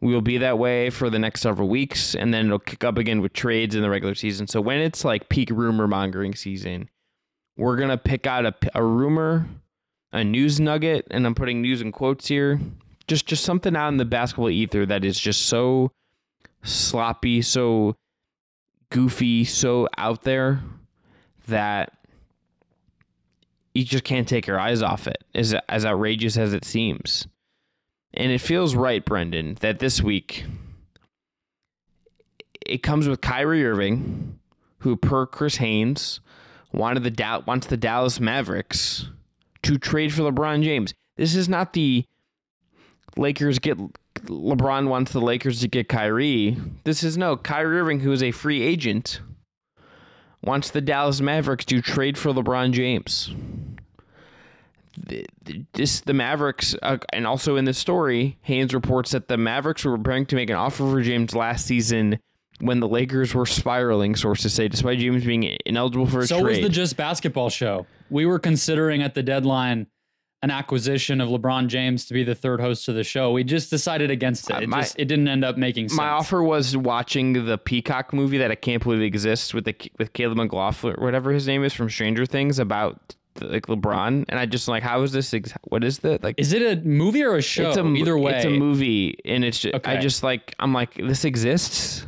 [0.00, 2.96] We will be that way for the next several weeks, and then it'll kick up
[2.96, 4.46] again with trades in the regular season.
[4.46, 6.88] So when it's like peak rumor mongering season,
[7.56, 9.46] we're gonna pick out a, a rumor,
[10.12, 12.60] a news nugget, and I'm putting news in quotes here.
[13.08, 15.92] Just just something out in the basketball ether that is just so
[16.62, 17.96] sloppy, so
[18.90, 20.62] goofy, so out there
[21.48, 21.92] that
[23.74, 25.22] you just can't take your eyes off it.
[25.34, 27.26] As as outrageous as it seems.
[28.12, 30.44] And it feels right, Brendon, that this week
[32.66, 34.38] it comes with Kyrie Irving,
[34.78, 36.20] who per Chris Haynes
[36.72, 39.08] wanted the Da- wants the Dallas Mavericks
[39.62, 40.94] to trade for LeBron James.
[41.16, 42.04] This is not the
[43.16, 43.76] Lakers get
[44.26, 46.56] LeBron wants the Lakers to get Kyrie.
[46.84, 49.20] This is no Kyrie Irving, who is a free agent,
[50.42, 53.34] wants the Dallas Mavericks to trade for LeBron James.
[55.72, 59.96] This the Mavericks, uh, and also in the story, Haynes reports that the Mavericks were
[59.96, 62.18] preparing to make an offer for James last season
[62.60, 64.16] when the Lakers were spiraling.
[64.16, 66.58] Sources say, despite James being ineligible for a so trade.
[66.58, 67.86] was the Just Basketball show.
[68.10, 69.86] We were considering at the deadline
[70.42, 73.30] an acquisition of LeBron James to be the third host of the show.
[73.30, 74.56] We just decided against it.
[74.56, 75.98] Uh, It, my- just, it didn't end up making sense.
[75.98, 80.12] My offer was watching the Peacock movie that I can't believe exists with the with
[80.14, 84.46] Caleb McLaughlin or whatever his name is from Stranger Things about like LeBron, and I
[84.46, 85.32] just like how is this?
[85.34, 86.22] Ex- what is that?
[86.22, 87.68] Like Is it a movie or a show?
[87.68, 90.94] it's a Either way, it's a movie, and it's just, I just like I'm like
[90.94, 92.06] this exists.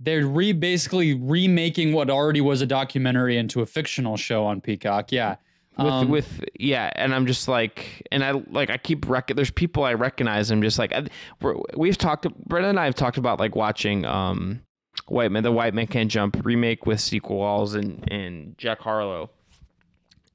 [0.00, 5.12] they're re basically remaking what already was a documentary into a fictional show on Peacock.
[5.12, 5.36] Yeah.
[5.78, 9.50] With, Um, with yeah, and I'm just like, and I like I keep rec- there's
[9.52, 10.50] people I recognize.
[10.50, 11.06] I'm just like I,
[11.40, 12.26] we're, we've talked.
[12.48, 14.60] Brendon and I have talked about like watching um
[15.06, 19.30] White Man, the White Man Can't Jump remake with Sinqua Walls and and Jack Harlow.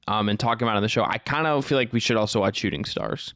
[0.08, 2.40] Um, and talking about on the show, I kind of feel like we should also
[2.40, 3.34] watch Shooting Stars.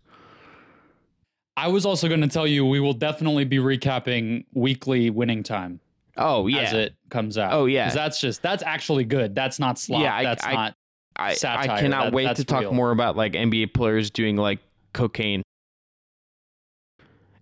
[1.57, 5.81] I was also going to tell you we will definitely be recapping weekly winning time
[6.17, 7.53] Oh yeah, as it comes out.
[7.53, 9.35] Oh, yeah, that's just that's actually good.
[9.35, 10.03] That's not slop.
[10.03, 10.75] Yeah, I- that's I- not.
[11.17, 12.73] I, I cannot That- wait to talk real.
[12.73, 14.61] more about like NBA players doing like
[14.95, 15.43] cocaine.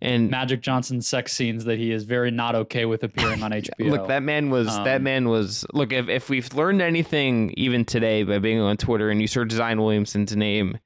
[0.00, 3.90] And Magic Johnson's sex scenes that he is very not okay with appearing on HBO.
[3.90, 5.92] Look, that man was that Um, man was look.
[5.92, 9.80] If if we've learned anything even today by being on Twitter and you search Zion
[9.82, 10.78] Williamson's name,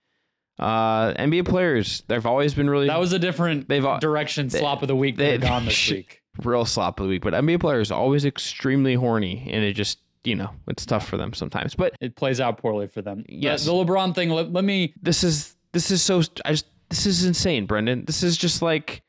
[0.58, 4.82] uh, NBA players they've always been really that was a different They've direction they- slop
[4.82, 6.22] of the week they- they, gone this week.
[6.44, 7.22] real slop of the week.
[7.22, 11.32] But NBA players always extremely horny, and it just you know it's tough for them
[11.32, 11.74] sometimes.
[11.74, 13.24] But It plays out poorly for them.
[13.28, 13.64] The- Yes.
[13.64, 17.24] The, LeBron thing, let, let me this is this is so I just this is
[17.24, 18.04] insane, Brendon.
[18.04, 19.02] This is just like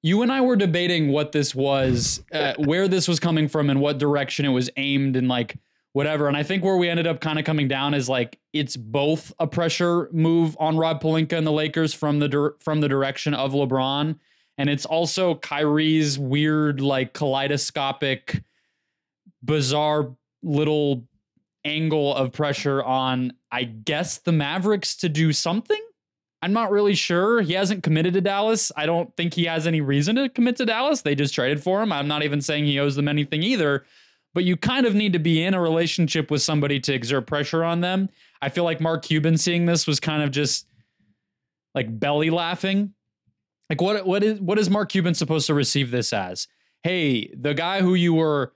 [0.00, 3.80] you and I were debating what this was, uh, where this was coming from, and
[3.80, 5.56] what direction it was aimed, and like
[5.92, 6.28] whatever.
[6.28, 9.32] And I think where we ended up kind of coming down is like it's both
[9.40, 13.34] a pressure move on Rob Pelinka and the Lakers from the dir- from the direction
[13.34, 14.16] of LeBron,
[14.56, 18.44] and it's also Kyrie's weird like kaleidoscopic,
[19.42, 21.08] bizarre little
[21.64, 25.80] angle of pressure on I guess the Mavericks to do something.
[26.44, 27.40] I'm not really sure.
[27.40, 28.70] He hasn't committed to Dallas.
[28.76, 31.00] I don't think he has any reason to commit to Dallas.
[31.00, 31.90] They just traded for him.
[31.90, 33.86] I'm not even saying he owes them anything either.
[34.34, 37.64] But you kind of need to be in a relationship with somebody to exert pressure
[37.64, 38.10] on them.
[38.42, 40.66] I feel like Mark Cuban seeing this was kind of just
[41.74, 42.92] like belly laughing
[43.70, 46.46] Like what what is what is Mark Cuban supposed to receive this as?
[46.82, 48.52] Hey, the guy who you were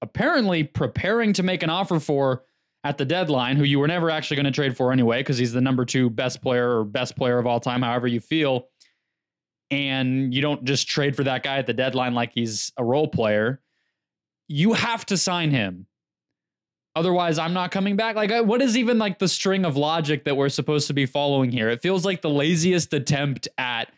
[0.00, 2.44] apparently preparing to make an offer for
[2.84, 5.52] at the deadline, who you were never actually going to trade for anyway, because he's
[5.52, 8.68] the number two best player or best player of all time, however you feel.
[9.70, 13.08] And you don't just trade for that guy at the deadline like he's a role
[13.08, 13.62] player.
[14.48, 15.86] You have to sign him.
[16.94, 18.16] Otherwise, I'm not coming back.
[18.16, 21.50] Like, what is even like the string of logic that we're supposed to be following
[21.50, 21.70] here?
[21.70, 23.90] It feels like the laziest attempt at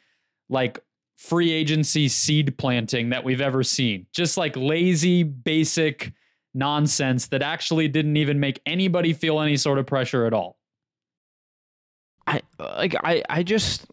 [0.49, 0.79] like
[1.17, 4.07] free agency seed planting that we've ever seen.
[4.13, 6.13] Just like lazy, basic
[6.55, 10.57] nonsense that actually didn't even make anybody feel any sort of pressure at all.
[12.27, 13.87] I like I I just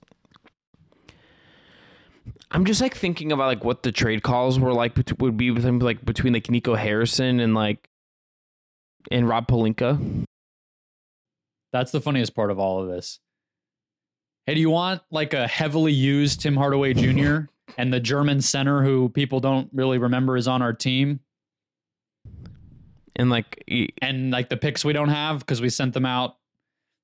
[2.51, 5.64] I'm just like thinking about like what the trade calls were like would be with
[5.64, 7.89] him like between like Nico Harrison and like
[9.09, 10.26] and Rob Pelinka.
[11.74, 13.20] That's the funniest part of all of this.
[14.45, 17.51] Hey, do you want like a heavily used Tim Hardaway Jr.
[17.78, 21.22] and the German center who people don't really remember is on our team?
[23.22, 23.63] And like
[24.01, 26.38] and like the picks we don't have because we sent them out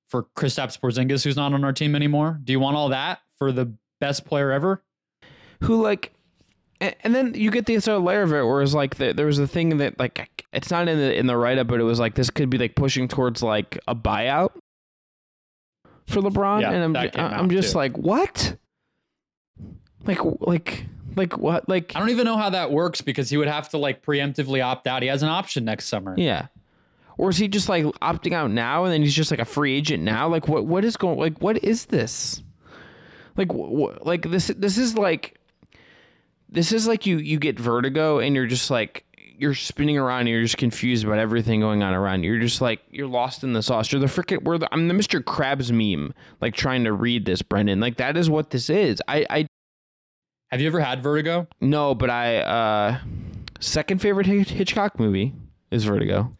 [0.08, 2.40] for Kristaps Porzingis who's not on our team anymore.
[2.42, 4.82] Do you want all that for the best player ever?
[5.62, 6.12] Who like
[6.80, 9.38] and then you get the other layer of it, where it's like the, there was
[9.38, 11.98] a thing that like it's not in the in the write up, but it was
[11.98, 14.52] like this could be like pushing towards like a buyout
[16.06, 17.78] for LeBron, yeah, and I'm I'm just too.
[17.78, 18.56] like what,
[20.04, 20.86] like like
[21.16, 23.78] like what like I don't even know how that works because he would have to
[23.78, 25.02] like preemptively opt out.
[25.02, 26.14] He has an option next summer.
[26.16, 26.46] Yeah.
[27.16, 29.74] Or is he just like opting out now and then he's just like a free
[29.76, 30.28] agent now?
[30.28, 32.42] Like what what is going like what is this?
[33.36, 35.38] Like wh- like this this is like
[36.48, 39.04] this is like you you get vertigo and you're just like
[39.38, 42.32] you're spinning around and you're just confused about everything going on around you.
[42.32, 43.92] You're just like you're lost in the sauce.
[43.92, 45.20] You're the freaking we're the I'm the Mr.
[45.20, 47.80] Krabs meme, like trying to read this, Brendon.
[47.80, 49.00] Like that is what this is.
[49.08, 49.46] I I
[50.50, 51.46] Have you ever had vertigo?
[51.60, 52.98] No, but I uh
[53.60, 55.34] second favorite Hitchcock movie
[55.70, 56.34] is Vertigo.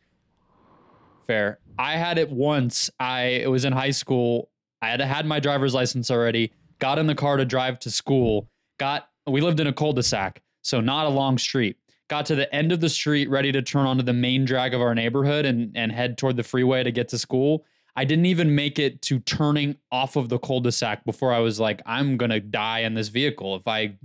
[1.26, 1.58] Fair.
[1.78, 2.90] I had it once.
[2.98, 4.50] I it was in high school.
[4.80, 6.52] I had had my driver's license already.
[6.78, 8.48] Got in the car to drive to school.
[8.78, 11.76] Got we lived in a cul-de-sac, so not a long street.
[12.08, 14.80] Got to the end of the street, ready to turn onto the main drag of
[14.80, 17.66] our neighborhood and, and head toward the freeway to get to school.
[17.98, 21.82] I didn't even make it to turning off of the cul-de-sac before I was like,
[21.84, 23.96] I'm gonna die in this vehicle if I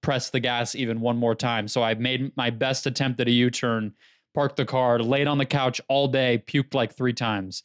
[0.00, 1.68] press the gas even one more time.
[1.68, 3.92] So I made my best attempt at a U-turn,
[4.34, 7.62] parked the car, laid on the couch all day, puked like three times.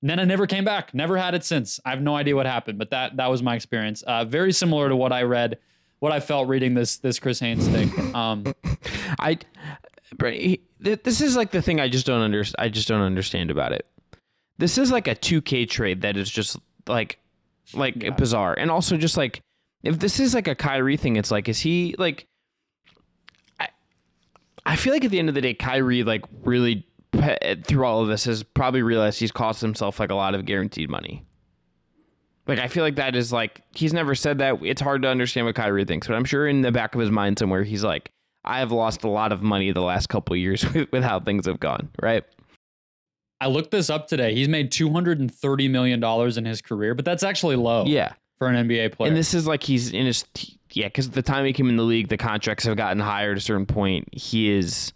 [0.00, 0.92] And then I never came back.
[0.92, 1.78] Never had it since.
[1.84, 4.02] I have no idea what happened, but that that was my experience.
[4.02, 5.56] Uh, very similar to what I read
[6.00, 8.12] what I felt reading this this Chris Haynes thing.
[8.12, 8.52] Um,
[9.20, 9.38] I,
[10.80, 12.56] this is like the thing I just don't understand.
[12.58, 13.86] I just don't understand about it.
[14.58, 17.18] This is like a 2K trade that is just like,
[17.74, 18.10] like yeah.
[18.10, 19.40] bizarre, and also just like
[19.82, 22.26] if this is like a Kyrie thing, it's like is he like?
[23.58, 23.68] I,
[24.64, 26.86] I feel like at the end of the day, Kyrie like really
[27.64, 30.90] through all of this has probably realized he's cost himself like a lot of guaranteed
[30.90, 31.24] money.
[32.46, 34.58] Like I feel like that is like he's never said that.
[34.62, 37.10] It's hard to understand what Kyrie thinks, but I'm sure in the back of his
[37.10, 38.10] mind somewhere he's like,
[38.44, 41.46] I have lost a lot of money the last couple years with, with how things
[41.46, 42.24] have gone, right?
[43.42, 44.34] I looked this up today.
[44.34, 47.84] He's made two hundred and thirty million dollars in his career, but that's actually low.
[47.86, 49.08] Yeah, for an NBA player.
[49.08, 50.24] And this is like he's in his
[50.70, 53.36] yeah, because the time he came in the league, the contracts have gotten higher at
[53.36, 54.08] a certain point.
[54.12, 54.92] He is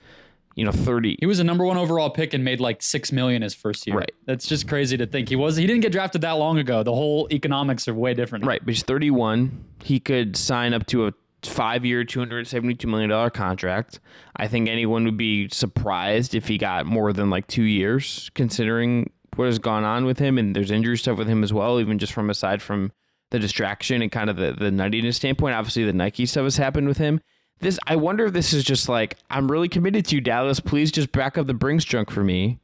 [0.54, 1.18] you know, 30.
[1.20, 3.98] He was a number one overall pick and made like six million his first year.
[3.98, 4.12] Right.
[4.24, 5.28] That's just crazy to think.
[5.28, 6.82] He was he didn't get drafted that long ago.
[6.82, 8.46] The whole economics are way different.
[8.46, 8.64] Right.
[8.64, 9.64] But he's 31.
[9.82, 11.12] He could sign up to a
[11.42, 14.00] five year, $272 million contract.
[14.36, 19.10] I think anyone would be surprised if he got more than like two years, considering
[19.36, 20.38] what has gone on with him.
[20.38, 22.92] And there's injury stuff with him as well, even just from aside from
[23.30, 25.54] the distraction and kind of the, the nuttiness standpoint.
[25.54, 27.20] Obviously, the Nike stuff has happened with him
[27.60, 30.60] this I wonder if this is just like I'm really committed to you, Dallas.
[30.60, 32.58] Please just back up the Brinks junk for me,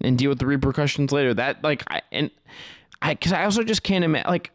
[0.00, 1.34] and deal with the repercussions later.
[1.34, 2.30] That like I and
[3.00, 4.50] I because I also just can't imagine like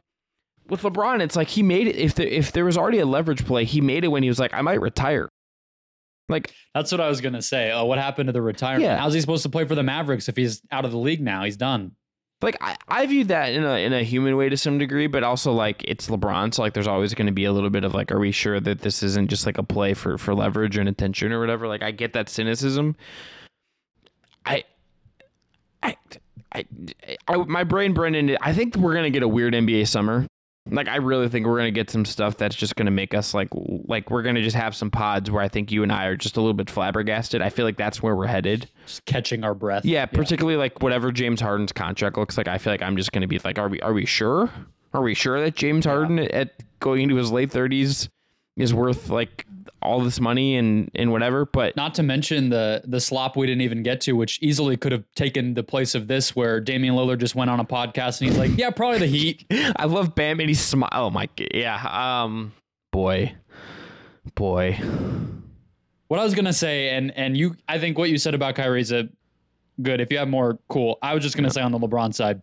[0.69, 1.21] with LeBron.
[1.21, 1.95] It's like he made it.
[1.95, 4.39] If the, if there was already a leverage play, he made it when he was
[4.39, 5.29] like I might retire.
[6.29, 7.71] Like that's what I was gonna say.
[7.71, 8.83] Oh, what happened to the retirement?
[8.83, 8.97] Yeah.
[8.97, 11.43] How's he supposed to play for the Mavericks if he's out of the league now?
[11.43, 11.95] He's done
[12.41, 15.23] like I, I viewed that in a in a human way to some degree, but
[15.23, 17.93] also like it's LeBron, so like there's always going to be a little bit of
[17.93, 20.87] like, are we sure that this isn't just like a play for for leverage and
[20.87, 21.67] attention or whatever?
[21.67, 22.95] Like I get that cynicism.
[24.45, 24.63] I,
[25.81, 25.95] I,
[26.53, 26.65] I,
[27.27, 28.37] I my brain, Brendon.
[28.41, 30.27] I think we're gonna get a weird NBA summer.
[30.71, 33.49] Like I really think we're gonna get some stuff that's just gonna make us like
[33.53, 36.37] like we're gonna just have some pods where I think you and I are just
[36.37, 37.41] a little bit flabbergasted.
[37.41, 38.69] I feel like that's where we're headed.
[38.85, 39.85] Just catching our breath.
[39.85, 40.61] Yeah, particularly yeah.
[40.61, 42.47] like whatever James Harden's contract looks like.
[42.47, 44.49] I feel like I'm just gonna be like, are we are we sure?
[44.93, 46.29] Are we sure that James Harden yeah.
[46.31, 48.09] at going into his late 30s
[48.57, 49.45] is worth like
[49.81, 51.45] all this money and and whatever.
[51.45, 54.91] But Not to mention the the slop we didn't even get to, which easily could
[54.91, 58.29] have taken the place of this, where Damian Lillard just went on a podcast and
[58.29, 59.45] he's like, "Yeah, probably the Heat."
[59.75, 60.89] I love Bam and he smile.
[60.93, 62.23] Oh my, g- yeah.
[62.23, 62.53] Um,
[62.91, 63.35] boy,
[64.35, 64.79] boy.
[66.07, 68.81] What I was gonna say, and and you, I think what you said about Kyrie
[68.81, 69.09] is a
[69.81, 69.99] good.
[70.01, 70.97] If you have more, cool.
[71.01, 72.41] I was just gonna say on the LeBron side,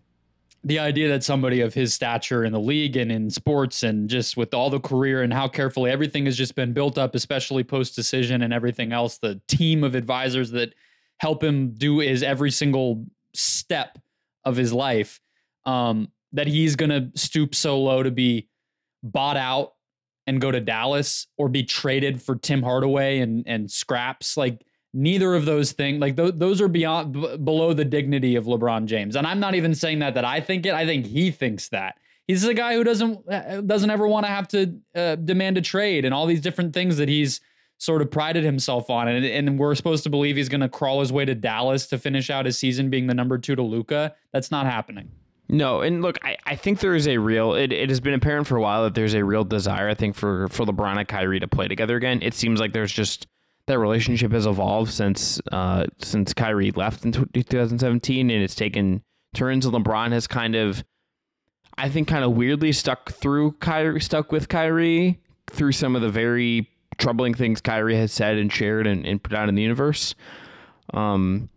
[0.65, 4.35] the idea that somebody of his stature in the league and in sports and just
[4.37, 7.95] with all the career and how carefully everything has just been built up, especially post
[7.95, 10.75] decision and everything else, the team of advisors that
[11.19, 13.05] help him do his every single
[13.35, 13.99] step
[14.45, 15.21] of his life,
[15.67, 18.49] um, that he's gonna stoop so low to be
[19.03, 19.75] bought out
[20.27, 24.39] and go to Dallas or be traded for Tim Hardaway and and scraps.
[24.39, 24.65] Like
[24.95, 28.87] neither of those things like th- those are beyond b- below the dignity of LeBron
[28.87, 31.69] James and I'm not even saying that that I think it I think he thinks
[31.71, 35.59] that he's a guy who doesn't uh, doesn't ever want to have to uh, demand
[35.59, 37.41] a trade and all these different things that he's
[37.79, 41.01] sort of prided himself on and, and we're supposed to believe he's going to crawl
[41.01, 44.15] his way to Dallas to finish out his season being the number 2 to Luka
[44.33, 45.11] that's not happening
[45.49, 47.53] No, and look, I, I think there is a real.
[47.55, 49.89] It, it has been apparent for a while that there's a real desire.
[49.91, 52.21] I think for for LeBron and Kyrie to play together again.
[52.23, 53.27] It seems like there's just
[53.67, 59.03] that relationship has evolved since uh since Kyrie left in 2017, and it's taken
[59.35, 59.67] turns.
[59.67, 60.85] And LeBron has kind of,
[61.77, 66.11] I think, kind of weirdly stuck through Kyrie, stuck with Kyrie through some of the
[66.11, 70.15] very troubling things Kyrie has said and shared and, and put out in the universe.
[70.93, 71.49] Um,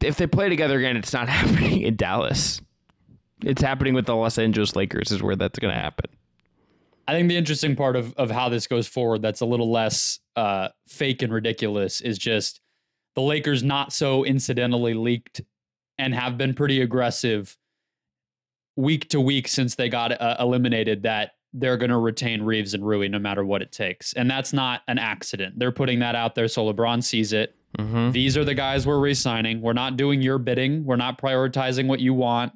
[0.00, 2.60] if they play together again, it's not happening in Dallas.
[3.44, 6.10] It's happening with the Los Angeles Lakers, is where that's going to happen.
[7.08, 10.20] I think the interesting part of, of how this goes forward that's a little less
[10.36, 12.60] uh, fake and ridiculous is just
[13.14, 15.40] the Lakers not so incidentally leaked
[15.96, 17.56] and have been pretty aggressive
[18.76, 22.86] week to week since they got uh, eliminated that they're going to retain Reaves and
[22.86, 24.12] Rui no matter what it takes.
[24.12, 25.58] And that's not an accident.
[25.58, 27.56] They're putting that out there so LeBron sees it.
[27.78, 28.10] Mm-hmm.
[28.10, 29.62] These are the guys we're re-signing.
[29.62, 30.84] We're not doing your bidding.
[30.84, 32.52] We're not prioritizing what you want.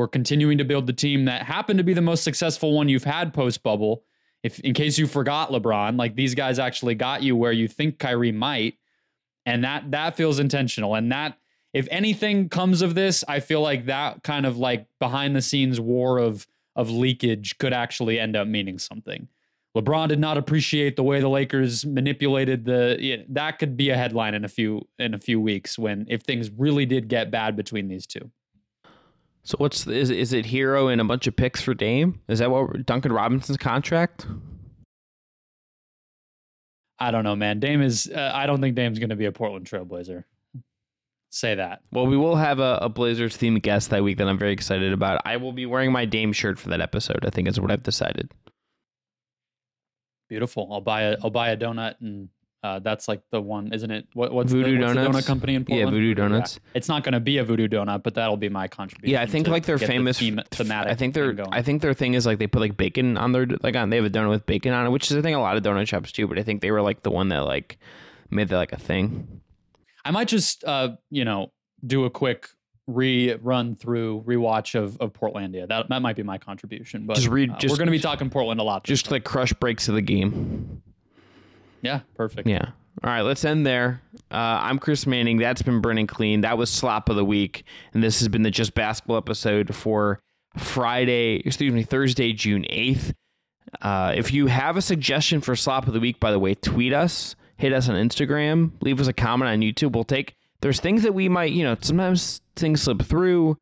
[0.00, 3.04] We're continuing to build the team that happened to be the most successful one you've
[3.04, 4.02] had post bubble.
[4.42, 7.98] If in case you forgot LeBron, like these guys actually got you where you think
[7.98, 8.78] Kyrie might,
[9.44, 10.94] and that that feels intentional.
[10.94, 11.36] And that
[11.74, 15.78] if anything comes of this, I feel like that kind of like behind the scenes
[15.78, 19.28] war of of leakage could actually end up meaning something.
[19.76, 24.32] LeBron did not appreciate the way the Lakers manipulated the that could be a headline
[24.32, 27.88] in a few in a few weeks when if things really did get bad between
[27.88, 28.30] these two.
[29.42, 32.20] So what's the, is is it Herro and a bunch of picks for Dame?
[32.28, 34.26] Is that what Duncan Robinson's contract?
[36.98, 37.60] I don't know, man.
[37.60, 40.24] Dame is uh, I don't think Dame's going to be a Portland Trailblazer.
[41.30, 41.80] Say that.
[41.92, 44.92] Well, we will have a, a Blazers themed guest that week that I'm very excited
[44.92, 45.22] about.
[45.24, 47.24] I will be wearing my Dame shirt for that episode.
[47.24, 48.32] I think is what I've decided.
[50.28, 50.68] Beautiful.
[50.72, 52.28] I'll buy a I'll buy a donut and
[52.62, 54.06] uh, that's like the one, isn't it?
[54.12, 55.18] What, what's, Voodoo the, what's the Donuts?
[55.24, 55.88] donut company in Portland?
[55.88, 56.60] Yeah, Voodoo Donuts.
[56.74, 59.12] It's not going to be a voodoo donut, but that'll be my contribution.
[59.12, 60.18] Yeah, I think to like they're get the famous.
[60.18, 60.92] theme- thematic.
[60.92, 61.28] I think they're.
[61.28, 61.48] thing going.
[61.52, 63.88] I think their thing is like they put like bacon on their like on.
[63.90, 65.62] They have a donut with bacon on it, which is I think a lot of
[65.62, 66.26] donut shops do.
[66.26, 67.78] But I think they were like the one that like
[68.30, 69.40] made that like a thing.
[70.04, 71.52] I might just uh, you know,
[71.86, 72.48] do a quick
[72.88, 75.66] rerun through rewatch of of Portlandia.
[75.68, 77.06] That that might be my contribution.
[77.06, 78.84] But Just read- uh, just- we're going to be talking Portland a lot.
[78.84, 80.82] Just like crush breaks of the game.
[81.82, 82.48] Yeah, perfect.
[82.48, 82.70] Yeah.
[83.02, 84.02] All right, let's end there.
[84.30, 85.38] Uh, I'm Chris Manning.
[85.38, 86.42] That's been Brendon Kleen.
[86.42, 87.64] That was Slop of the Week.
[87.94, 90.20] And this has been the Just Basketball episode for
[90.56, 93.14] Friday, excuse me, Thursday, June 8th.
[93.80, 96.92] Uh, if you have a suggestion for Slop of the Week, by the way, tweet
[96.92, 99.92] us, hit us on Instagram, leave us a comment on YouTube.
[99.92, 103.56] We'll take, there's things that we might, you know, sometimes things slip through.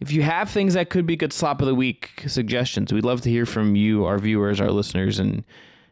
[0.00, 3.20] If you have things that could be good Slop of the Week suggestions, we'd love
[3.22, 5.44] to hear from you, our viewers, our listeners, and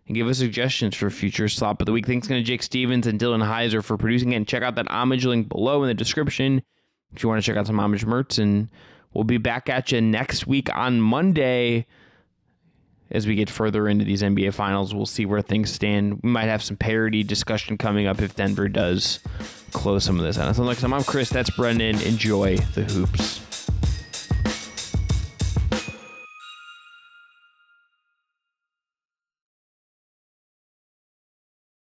[0.06, 2.06] and give us suggestions for future slop of the week.
[2.06, 4.36] Thanks again to Jake Stephens and Dillon Hiser for producing it.
[4.36, 6.62] And check out that homage link below in the description
[7.14, 8.38] if you want to check out some homage merch.
[8.38, 8.68] And
[9.12, 11.86] we'll be back at you next week on Monday
[13.10, 14.94] as we get further into these NBA finals.
[14.94, 16.20] We'll see where things stand.
[16.22, 19.20] We might have some parody discussion coming up if Denver does
[19.72, 20.54] close some of this out.
[20.56, 21.30] So, like, I'm Chris.
[21.30, 22.00] That's Brendon.
[22.02, 23.45] Enjoy the hoops.